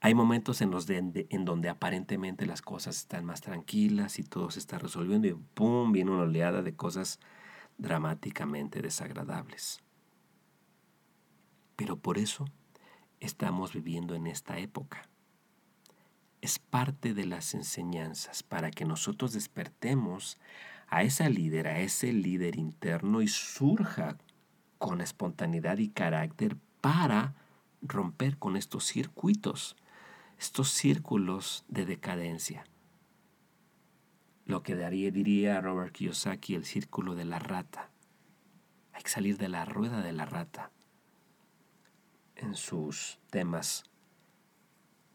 Hay 0.00 0.14
momentos 0.14 0.60
en, 0.60 0.70
los 0.70 0.86
en 0.90 1.44
donde 1.44 1.70
aparentemente 1.70 2.44
las 2.44 2.60
cosas 2.60 2.98
están 2.98 3.24
más 3.24 3.40
tranquilas 3.40 4.18
y 4.18 4.22
todo 4.22 4.50
se 4.50 4.58
está 4.58 4.78
resolviendo 4.78 5.26
y 5.26 5.34
¡pum! 5.54 5.92
viene 5.92 6.10
una 6.10 6.24
oleada 6.24 6.62
de 6.62 6.74
cosas 6.74 7.20
dramáticamente 7.78 8.82
desagradables. 8.82 9.80
Pero 11.76 11.96
por 11.96 12.18
eso 12.18 12.44
estamos 13.20 13.72
viviendo 13.72 14.14
en 14.14 14.26
esta 14.26 14.58
época. 14.58 15.08
Es 16.42 16.58
parte 16.58 17.14
de 17.14 17.24
las 17.24 17.54
enseñanzas 17.54 18.42
para 18.42 18.70
que 18.70 18.84
nosotros 18.84 19.32
despertemos 19.32 20.38
a 20.88 21.02
esa 21.02 21.30
líder, 21.30 21.66
a 21.66 21.80
ese 21.80 22.12
líder 22.12 22.56
interno 22.56 23.22
y 23.22 23.28
surja 23.28 24.18
con 24.78 25.00
espontaneidad 25.00 25.78
y 25.78 25.88
carácter 25.88 26.56
para 26.80 27.34
romper 27.82 28.38
con 28.38 28.56
estos 28.56 28.84
circuitos, 28.84 29.76
estos 30.38 30.70
círculos 30.70 31.64
de 31.68 31.86
decadencia. 31.86 32.64
Lo 34.46 34.62
que 34.62 34.74
diría 34.74 35.60
Robert 35.60 35.92
Kiyosaki, 35.92 36.54
el 36.54 36.64
círculo 36.64 37.14
de 37.14 37.24
la 37.24 37.38
rata. 37.38 37.90
Hay 38.92 39.02
que 39.02 39.10
salir 39.10 39.38
de 39.38 39.48
la 39.48 39.64
rueda 39.64 40.02
de 40.02 40.12
la 40.12 40.26
rata 40.26 40.70
en 42.36 42.54
sus 42.54 43.18
temas 43.30 43.84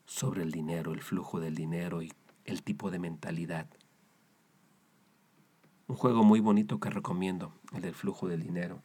sobre 0.06 0.42
el 0.44 0.52
dinero, 0.52 0.94
el 0.94 1.02
flujo 1.02 1.40
del 1.40 1.56
dinero 1.56 2.02
y 2.02 2.12
el 2.46 2.64
tipo 2.64 2.90
de 2.90 3.00
mentalidad. 3.00 3.68
Un 5.88 5.96
juego 5.96 6.24
muy 6.24 6.40
bonito 6.40 6.80
que 6.80 6.90
recomiendo, 6.90 7.54
el 7.74 7.82
del 7.82 7.94
flujo 7.94 8.28
del 8.28 8.42
dinero 8.42 8.82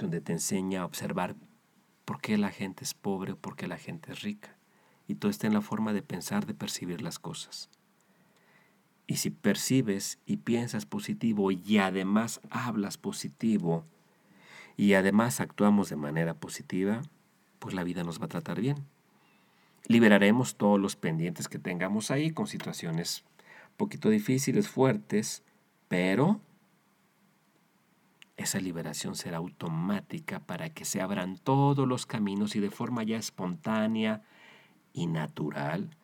donde 0.00 0.20
te 0.20 0.32
enseña 0.32 0.82
a 0.82 0.84
observar 0.84 1.36
por 2.04 2.20
qué 2.20 2.38
la 2.38 2.50
gente 2.50 2.84
es 2.84 2.94
pobre 2.94 3.32
o 3.32 3.36
por 3.36 3.56
qué 3.56 3.68
la 3.68 3.78
gente 3.78 4.12
es 4.12 4.22
rica. 4.22 4.56
Y 5.06 5.14
todo 5.14 5.30
está 5.30 5.46
en 5.46 5.54
la 5.54 5.60
forma 5.60 5.92
de 5.92 6.02
pensar, 6.02 6.46
de 6.46 6.54
percibir 6.54 7.02
las 7.02 7.18
cosas. 7.18 7.68
Y 9.06 9.16
si 9.16 9.30
percibes 9.30 10.18
y 10.26 10.38
piensas 10.38 10.86
positivo 10.86 11.50
y 11.50 11.78
además 11.78 12.40
hablas 12.50 12.96
positivo 12.96 13.84
y 14.76 14.94
además 14.94 15.40
actuamos 15.40 15.90
de 15.90 15.96
manera 15.96 16.34
positiva, 16.34 17.02
pues 17.58 17.74
la 17.74 17.84
vida 17.84 18.04
nos 18.04 18.20
va 18.20 18.26
a 18.26 18.28
tratar 18.28 18.60
bien. 18.60 18.86
Liberaremos 19.86 20.56
todos 20.56 20.78
los 20.78 20.94
pendientes 20.96 21.48
que 21.48 21.58
tengamos 21.58 22.10
ahí 22.10 22.30
con 22.30 22.46
situaciones 22.46 23.24
poquito 23.76 24.10
difíciles, 24.10 24.68
fuertes, 24.68 25.42
pero 25.88 26.40
esa 28.42 28.58
liberación 28.58 29.16
será 29.16 29.36
automática 29.36 30.40
para 30.40 30.70
que 30.70 30.86
se 30.86 31.02
abran 31.02 31.36
todos 31.36 31.86
los 31.86 32.06
caminos 32.06 32.56
y 32.56 32.60
de 32.60 32.70
forma 32.70 33.02
ya 33.02 33.18
espontánea 33.18 34.22
y 34.94 35.06
natural 35.06 35.96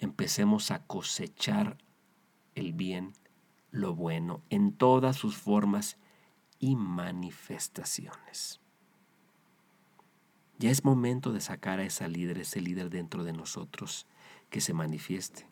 empecemos 0.00 0.72
a 0.72 0.84
cosechar 0.84 1.78
el 2.56 2.72
bien, 2.72 3.12
lo 3.70 3.94
bueno, 3.94 4.42
en 4.50 4.72
todas 4.72 5.16
sus 5.16 5.36
formas 5.36 5.96
y 6.58 6.74
manifestaciones. 6.74 8.60
Ya 10.58 10.70
es 10.70 10.84
momento 10.84 11.32
de 11.32 11.40
sacar 11.40 11.78
a 11.78 11.84
esa 11.84 12.08
líder, 12.08 12.38
ese 12.38 12.60
líder 12.60 12.90
dentro 12.90 13.22
de 13.22 13.32
nosotros, 13.32 14.06
que 14.50 14.60
se 14.60 14.72
manifieste 14.72 15.46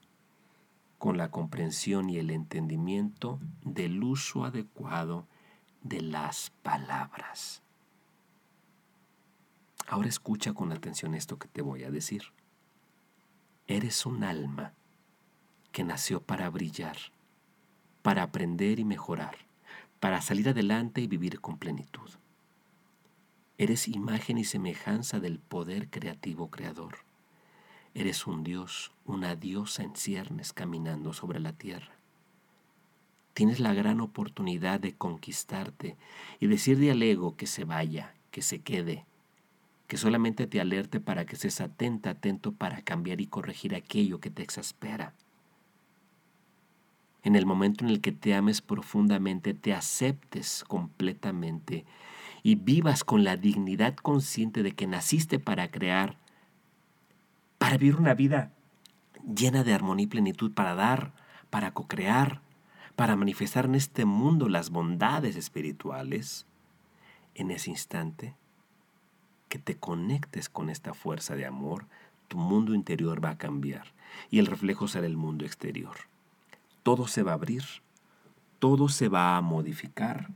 con 0.98 1.18
la 1.18 1.30
comprensión 1.30 2.10
y 2.10 2.18
el 2.18 2.30
entendimiento 2.30 3.40
del 3.64 4.02
uso 4.02 4.44
adecuado 4.44 5.26
de 5.82 6.00
las 6.00 6.50
palabras. 6.62 7.62
Ahora 9.86 10.08
escucha 10.08 10.52
con 10.54 10.72
atención 10.72 11.14
esto 11.14 11.38
que 11.38 11.48
te 11.48 11.62
voy 11.62 11.84
a 11.84 11.90
decir. 11.90 12.22
Eres 13.66 14.06
un 14.06 14.24
alma 14.24 14.74
que 15.72 15.84
nació 15.84 16.22
para 16.22 16.48
brillar, 16.50 16.96
para 18.02 18.22
aprender 18.22 18.78
y 18.78 18.84
mejorar, 18.84 19.36
para 20.00 20.20
salir 20.20 20.48
adelante 20.48 21.00
y 21.00 21.06
vivir 21.06 21.40
con 21.40 21.58
plenitud. 21.58 22.10
Eres 23.58 23.88
imagen 23.88 24.38
y 24.38 24.44
semejanza 24.44 25.20
del 25.20 25.38
poder 25.38 25.88
creativo 25.88 26.50
creador. 26.50 26.98
Eres 27.94 28.26
un 28.26 28.42
dios, 28.42 28.92
una 29.04 29.36
diosa 29.36 29.82
en 29.82 29.94
ciernes 29.94 30.52
caminando 30.52 31.12
sobre 31.12 31.38
la 31.38 31.52
tierra. 31.52 32.01
Tienes 33.34 33.60
la 33.60 33.72
gran 33.72 34.00
oportunidad 34.00 34.80
de 34.80 34.94
conquistarte 34.94 35.96
y 36.38 36.46
decirle 36.46 36.90
al 36.90 37.02
ego 37.02 37.36
que 37.36 37.46
se 37.46 37.64
vaya, 37.64 38.14
que 38.30 38.42
se 38.42 38.60
quede, 38.60 39.06
que 39.86 39.96
solamente 39.96 40.46
te 40.46 40.60
alerte 40.60 41.00
para 41.00 41.24
que 41.24 41.36
seas 41.36 41.60
atenta, 41.60 42.10
atento 42.10 42.52
para 42.52 42.82
cambiar 42.82 43.20
y 43.20 43.26
corregir 43.26 43.74
aquello 43.74 44.20
que 44.20 44.30
te 44.30 44.42
exaspera. 44.42 45.14
En 47.22 47.36
el 47.36 47.46
momento 47.46 47.84
en 47.84 47.90
el 47.90 48.00
que 48.00 48.12
te 48.12 48.34
ames 48.34 48.60
profundamente, 48.60 49.54
te 49.54 49.72
aceptes 49.72 50.64
completamente 50.66 51.84
y 52.42 52.56
vivas 52.56 53.04
con 53.04 53.22
la 53.22 53.36
dignidad 53.36 53.94
consciente 53.94 54.62
de 54.62 54.72
que 54.72 54.86
naciste 54.86 55.38
para 55.38 55.70
crear, 55.70 56.18
para 57.58 57.76
vivir 57.76 57.96
una 57.96 58.14
vida 58.14 58.52
llena 59.24 59.62
de 59.62 59.72
armonía 59.72 60.04
y 60.04 60.08
plenitud, 60.08 60.52
para 60.52 60.74
dar, 60.74 61.12
para 61.50 61.72
co-crear, 61.72 62.40
para 62.96 63.16
manifestar 63.16 63.64
en 63.64 63.74
este 63.74 64.04
mundo 64.04 64.48
las 64.48 64.70
bondades 64.70 65.36
espirituales, 65.36 66.46
en 67.34 67.50
ese 67.50 67.70
instante 67.70 68.34
que 69.48 69.58
te 69.58 69.76
conectes 69.76 70.48
con 70.48 70.70
esta 70.70 70.94
fuerza 70.94 71.34
de 71.34 71.46
amor, 71.46 71.86
tu 72.28 72.38
mundo 72.38 72.74
interior 72.74 73.22
va 73.22 73.30
a 73.30 73.38
cambiar 73.38 73.92
y 74.30 74.38
el 74.38 74.46
reflejo 74.46 74.88
será 74.88 75.06
el 75.06 75.16
mundo 75.16 75.44
exterior. 75.44 75.96
Todo 76.82 77.06
se 77.06 77.22
va 77.22 77.32
a 77.32 77.34
abrir, 77.34 77.64
todo 78.58 78.88
se 78.88 79.08
va 79.08 79.36
a 79.36 79.40
modificar 79.40 80.30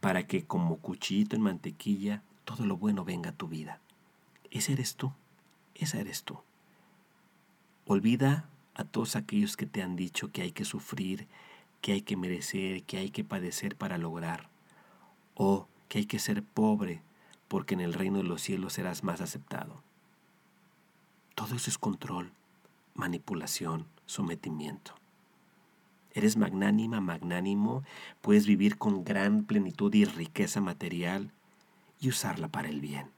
para 0.00 0.26
que 0.26 0.44
como 0.44 0.76
cuchillito 0.76 1.36
en 1.36 1.42
mantequilla 1.42 2.22
todo 2.44 2.66
lo 2.66 2.76
bueno 2.76 3.04
venga 3.04 3.30
a 3.30 3.36
tu 3.36 3.48
vida. 3.48 3.80
Ese 4.50 4.72
eres 4.72 4.96
tú, 4.96 5.12
esa 5.74 5.98
eres 6.00 6.24
tú. 6.24 6.38
Olvida 7.86 8.48
a 8.74 8.84
todos 8.84 9.16
aquellos 9.16 9.56
que 9.56 9.66
te 9.66 9.82
han 9.82 9.96
dicho 9.96 10.32
que 10.32 10.42
hay 10.42 10.52
que 10.52 10.64
sufrir, 10.64 11.28
que 11.80 11.92
hay 11.92 12.02
que 12.02 12.16
merecer, 12.16 12.82
que 12.84 12.98
hay 12.98 13.10
que 13.10 13.24
padecer 13.24 13.76
para 13.76 13.98
lograr, 13.98 14.48
o 15.34 15.68
que 15.88 15.98
hay 15.98 16.06
que 16.06 16.18
ser 16.18 16.42
pobre 16.42 17.02
porque 17.50 17.74
en 17.74 17.80
el 17.80 17.94
reino 17.94 18.18
de 18.18 18.24
los 18.24 18.42
cielos 18.42 18.74
serás 18.74 19.02
más 19.02 19.20
aceptado. 19.20 19.82
Todo 21.34 21.56
eso 21.56 21.68
es 21.68 21.78
control, 21.78 22.30
manipulación, 22.94 23.86
sometimiento. 24.06 24.94
Eres 26.12 26.36
magnánima, 26.36 27.00
magnánimo, 27.00 27.82
puedes 28.20 28.46
vivir 28.46 28.78
con 28.78 29.02
gran 29.02 29.42
plenitud 29.44 29.92
y 29.94 30.04
riqueza 30.04 30.60
material 30.60 31.32
y 32.00 32.08
usarla 32.08 32.46
para 32.46 32.68
el 32.68 32.80
bien. 32.80 33.10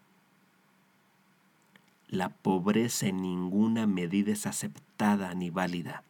La 2.09 2.31
pobreza 2.31 3.09
en 3.09 3.21
ninguna 3.21 3.87
medida 3.87 4.33
es 4.33 4.47
aceptada 4.47 5.35
ni 5.35 5.51
válida, 5.51 6.05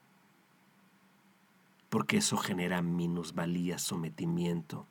porque 1.92 2.16
eso 2.16 2.38
genera 2.38 2.80
minusvalía, 2.80 3.78
sometimiento, 3.78 4.86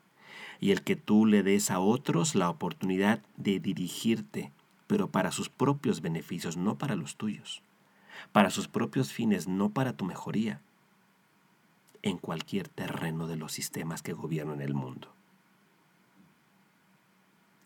y 0.60 0.70
el 0.70 0.84
que 0.84 0.96
tú 0.96 1.26
le 1.26 1.42
des 1.42 1.72
a 1.72 1.80
otros 1.80 2.36
la 2.36 2.48
oportunidad 2.48 3.24
de 3.38 3.60
dirigirte, 3.60 4.52
pero 4.86 5.10
para 5.10 5.32
sus 5.32 5.50
propios 5.50 6.02
beneficios, 6.02 6.58
no 6.58 6.78
para 6.78 6.96
los 6.96 7.16
tuyos, 7.16 7.64
para 8.32 8.52
sus 8.52 8.68
propios 8.68 9.12
fines, 9.12 9.48
no 9.48 9.72
para 9.72 9.94
tu 9.94 10.06
mejoría 10.06 10.62
en 12.04 12.20
cualquier 12.20 12.68
terreno 12.68 13.26
de 13.26 13.36
los 13.36 13.52
sistemas 13.52 14.04
que 14.04 14.14
gobiernan 14.14 14.62
el 14.62 14.76
mundo. 14.76 15.12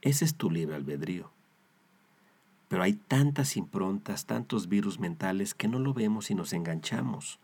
Ese 0.02 0.24
es 0.24 0.36
tu 0.36 0.50
libre 0.50 0.78
albedrío. 0.78 1.30
Pero 2.70 2.84
hay 2.84 2.94
tantas 2.94 3.58
improntas, 3.58 4.28
tantos 4.28 4.70
virus 4.70 4.98
mentales 5.02 5.54
que 5.54 5.68
no 5.68 5.80
lo 5.80 5.94
vemos 5.94 6.32
y 6.32 6.36
nos 6.36 6.54
enganchamos 6.54 7.38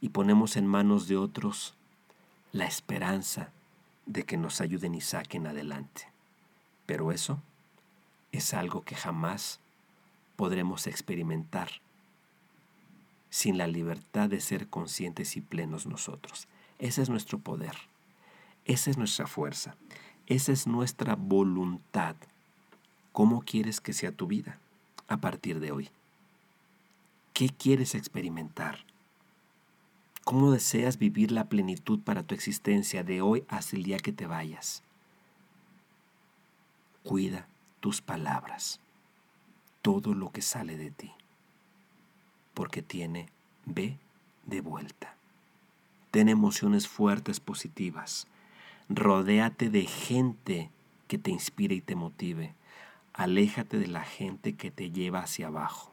y 0.00 0.10
ponemos 0.10 0.56
en 0.56 0.66
manos 0.66 1.08
de 1.08 1.16
otros 1.16 1.74
la 2.52 2.66
esperanza 2.66 3.50
de 4.06 4.24
que 4.24 4.36
nos 4.36 4.60
ayuden 4.60 4.94
y 4.94 5.00
saquen 5.00 5.46
adelante. 5.46 6.08
Pero 6.86 7.12
eso 7.12 7.42
es 8.32 8.54
algo 8.54 8.82
que 8.82 8.94
jamás 8.94 9.60
podremos 10.36 10.86
experimentar 10.86 11.68
sin 13.30 13.58
la 13.58 13.66
libertad 13.66 14.28
de 14.28 14.40
ser 14.40 14.68
conscientes 14.68 15.36
y 15.36 15.40
plenos 15.40 15.86
nosotros. 15.86 16.48
Ese 16.78 17.02
es 17.02 17.10
nuestro 17.10 17.38
poder, 17.38 17.74
esa 18.64 18.90
es 18.90 18.96
nuestra 18.96 19.26
fuerza, 19.26 19.76
esa 20.26 20.52
es 20.52 20.66
nuestra 20.66 21.16
voluntad. 21.16 22.16
¿Cómo 23.12 23.42
quieres 23.42 23.80
que 23.80 23.92
sea 23.92 24.12
tu 24.12 24.26
vida 24.26 24.58
a 25.08 25.18
partir 25.18 25.60
de 25.60 25.72
hoy? 25.72 25.90
¿Qué 27.32 27.48
quieres 27.50 27.94
experimentar? 27.94 28.84
¿Cómo 30.28 30.52
deseas 30.52 30.98
vivir 30.98 31.32
la 31.32 31.48
plenitud 31.48 32.00
para 32.00 32.22
tu 32.22 32.34
existencia 32.34 33.02
de 33.02 33.22
hoy 33.22 33.46
hasta 33.48 33.76
el 33.76 33.82
día 33.82 33.96
que 33.96 34.12
te 34.12 34.26
vayas? 34.26 34.82
Cuida 37.02 37.48
tus 37.80 38.02
palabras, 38.02 38.78
todo 39.80 40.12
lo 40.12 40.30
que 40.30 40.42
sale 40.42 40.76
de 40.76 40.90
ti 40.90 41.12
porque 42.52 42.82
tiene 42.82 43.30
B 43.64 43.96
de 44.44 44.60
vuelta. 44.60 45.16
Ten 46.10 46.28
emociones 46.28 46.88
fuertes 46.88 47.40
positivas. 47.40 48.26
Rodéate 48.90 49.70
de 49.70 49.86
gente 49.86 50.70
que 51.06 51.16
te 51.16 51.30
inspire 51.30 51.74
y 51.74 51.80
te 51.80 51.94
motive. 51.94 52.54
Aléjate 53.14 53.78
de 53.78 53.86
la 53.86 54.02
gente 54.02 54.56
que 54.56 54.70
te 54.70 54.90
lleva 54.90 55.20
hacia 55.20 55.46
abajo 55.46 55.90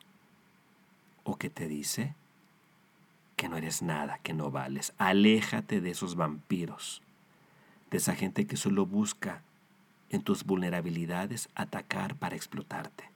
o 1.24 1.38
que 1.38 1.50
te 1.50 1.70
dice 1.70 2.16
que 3.36 3.50
no 3.50 3.58
eres 3.58 3.82
nada, 3.82 4.20
que 4.20 4.34
no 4.34 4.52
vales. 4.52 4.94
Aléjate 4.98 5.82
de 5.82 5.92
esos 5.92 6.16
vampiros, 6.16 7.02
de 7.92 7.98
esa 7.98 8.16
gente 8.16 8.48
que 8.48 8.58
solo 8.58 8.86
busca 8.86 9.42
en 10.10 10.22
tus 10.22 10.44
vulnerabilidades 10.44 11.50
atacar 11.56 12.16
para 12.16 12.36
explotarte. 12.36 13.10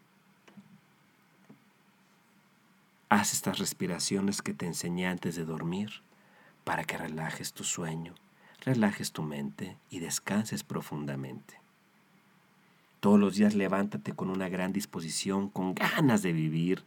Haz 3.10 3.34
estas 3.34 3.58
respiraciones 3.58 4.41
que 4.41 4.53
te 4.53 4.67
enseñé 4.67 5.08
antes 5.08 5.36
de 5.36 5.45
dormir 5.45 6.01
para 6.63 6.84
que 6.84 6.97
relajes 6.97 7.53
tu 7.53 7.63
sueño, 7.63 8.13
relajes 8.62 9.12
tu 9.12 9.23
mente 9.23 9.77
y 9.89 9.99
descanses 9.99 10.63
profundamente. 10.63 11.60
Todos 13.00 13.20
los 13.20 13.36
días 13.36 13.56
levántate 13.56 14.14
con 14.14 14.30
una 14.30 14.50
gran 14.50 14.74
disposición, 14.74 15.50
con 15.50 15.74
ganas 15.76 16.22
de 16.22 16.34
vivir, 16.34 16.84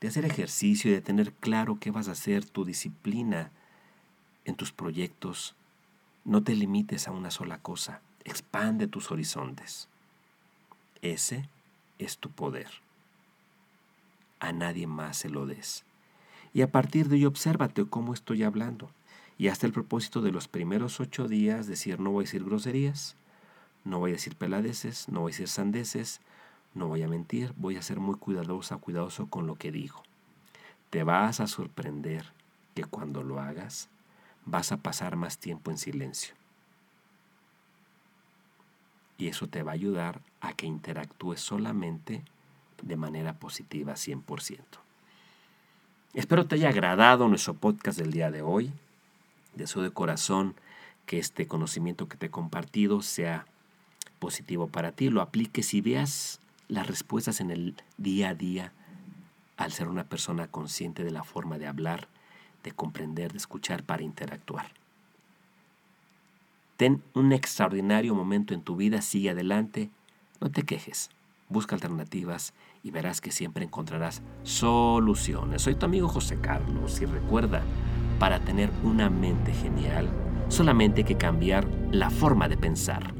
de 0.00 0.08
hacer 0.08 0.24
ejercicio 0.24 0.90
y 0.90 0.94
de 0.94 1.00
tener 1.00 1.32
claro 1.32 1.78
qué 1.80 1.90
vas 1.90 2.08
a 2.08 2.12
hacer, 2.12 2.44
tu 2.44 2.64
disciplina 2.64 3.50
en 4.44 4.54
tus 4.54 4.72
proyectos. 4.72 5.54
No 6.24 6.42
te 6.42 6.54
limites 6.54 7.08
a 7.08 7.12
una 7.12 7.30
sola 7.30 7.58
cosa, 7.58 8.00
expande 8.24 8.86
tus 8.86 9.10
horizontes. 9.10 9.88
Ese 11.02 11.48
es 11.98 12.18
tu 12.18 12.30
poder 12.30 12.68
a 14.40 14.52
nadie 14.52 14.86
más 14.86 15.18
se 15.18 15.28
lo 15.28 15.46
des. 15.46 15.84
Y 16.54 16.62
a 16.62 16.70
partir 16.70 17.08
de 17.08 17.16
ello, 17.16 17.28
obsérvate 17.28 17.84
cómo 17.86 18.14
estoy 18.14 18.42
hablando. 18.42 18.90
Y 19.36 19.48
hasta 19.48 19.66
el 19.66 19.72
propósito 19.72 20.20
de 20.20 20.32
los 20.32 20.48
primeros 20.48 21.00
ocho 21.00 21.28
días, 21.28 21.66
decir 21.66 22.00
no 22.00 22.10
voy 22.10 22.22
a 22.22 22.26
decir 22.26 22.44
groserías, 22.44 23.16
no 23.88 23.98
voy 23.98 24.10
a 24.10 24.14
decir 24.14 24.36
peladeces, 24.36 25.08
no 25.08 25.20
voy 25.20 25.30
a 25.30 25.32
decir 25.32 25.48
sandeces, 25.48 26.20
no 26.74 26.88
voy 26.88 27.02
a 27.02 27.08
mentir, 27.08 27.54
voy 27.56 27.76
a 27.76 27.82
ser 27.82 28.00
muy 28.00 28.16
cuidadosa, 28.16 28.76
cuidadoso 28.76 29.26
con 29.28 29.46
lo 29.46 29.54
que 29.56 29.72
digo. 29.72 30.02
Te 30.90 31.04
vas 31.04 31.40
a 31.40 31.46
sorprender 31.46 32.32
que 32.74 32.84
cuando 32.84 33.22
lo 33.22 33.40
hagas 33.40 33.88
vas 34.44 34.72
a 34.72 34.76
pasar 34.76 35.16
más 35.16 35.38
tiempo 35.38 35.70
en 35.70 35.78
silencio. 35.78 36.34
Y 39.16 39.28
eso 39.28 39.48
te 39.48 39.62
va 39.62 39.72
a 39.72 39.74
ayudar 39.74 40.20
a 40.40 40.52
que 40.52 40.66
interactúes 40.66 41.40
solamente 41.40 42.22
de 42.82 42.96
manera 42.96 43.38
positiva 43.38 43.94
100%. 43.94 44.60
Espero 46.12 46.46
te 46.46 46.56
haya 46.56 46.68
agradado 46.68 47.26
nuestro 47.26 47.54
podcast 47.54 47.98
del 47.98 48.12
día 48.12 48.30
de 48.30 48.42
hoy. 48.42 48.70
Deseo 49.54 49.82
de 49.82 49.90
corazón 49.90 50.54
que 51.06 51.18
este 51.18 51.46
conocimiento 51.48 52.06
que 52.06 52.18
te 52.18 52.26
he 52.26 52.30
compartido 52.30 53.02
sea 53.02 53.46
positivo 54.18 54.68
para 54.68 54.92
ti, 54.92 55.10
lo 55.10 55.22
apliques 55.22 55.74
y 55.74 55.80
veas 55.80 56.40
las 56.68 56.86
respuestas 56.86 57.40
en 57.40 57.50
el 57.50 57.76
día 57.96 58.30
a 58.30 58.34
día 58.34 58.72
al 59.56 59.72
ser 59.72 59.88
una 59.88 60.04
persona 60.04 60.46
consciente 60.46 61.04
de 61.04 61.10
la 61.10 61.24
forma 61.24 61.58
de 61.58 61.66
hablar, 61.66 62.08
de 62.62 62.72
comprender, 62.72 63.32
de 63.32 63.38
escuchar 63.38 63.82
para 63.82 64.02
interactuar. 64.02 64.70
Ten 66.76 67.02
un 67.14 67.32
extraordinario 67.32 68.14
momento 68.14 68.54
en 68.54 68.62
tu 68.62 68.76
vida, 68.76 69.02
sigue 69.02 69.30
adelante, 69.30 69.90
no 70.40 70.50
te 70.50 70.62
quejes, 70.62 71.10
busca 71.48 71.74
alternativas 71.74 72.54
y 72.84 72.92
verás 72.92 73.20
que 73.20 73.32
siempre 73.32 73.64
encontrarás 73.64 74.22
soluciones. 74.44 75.62
Soy 75.62 75.74
tu 75.74 75.86
amigo 75.86 76.06
José 76.06 76.40
Carlos 76.40 77.00
y 77.00 77.06
recuerda, 77.06 77.62
para 78.20 78.40
tener 78.40 78.70
una 78.82 79.10
mente 79.10 79.52
genial, 79.52 80.08
solamente 80.48 81.00
hay 81.00 81.04
que 81.04 81.16
cambiar 81.16 81.68
la 81.92 82.10
forma 82.10 82.48
de 82.48 82.56
pensar. 82.56 83.17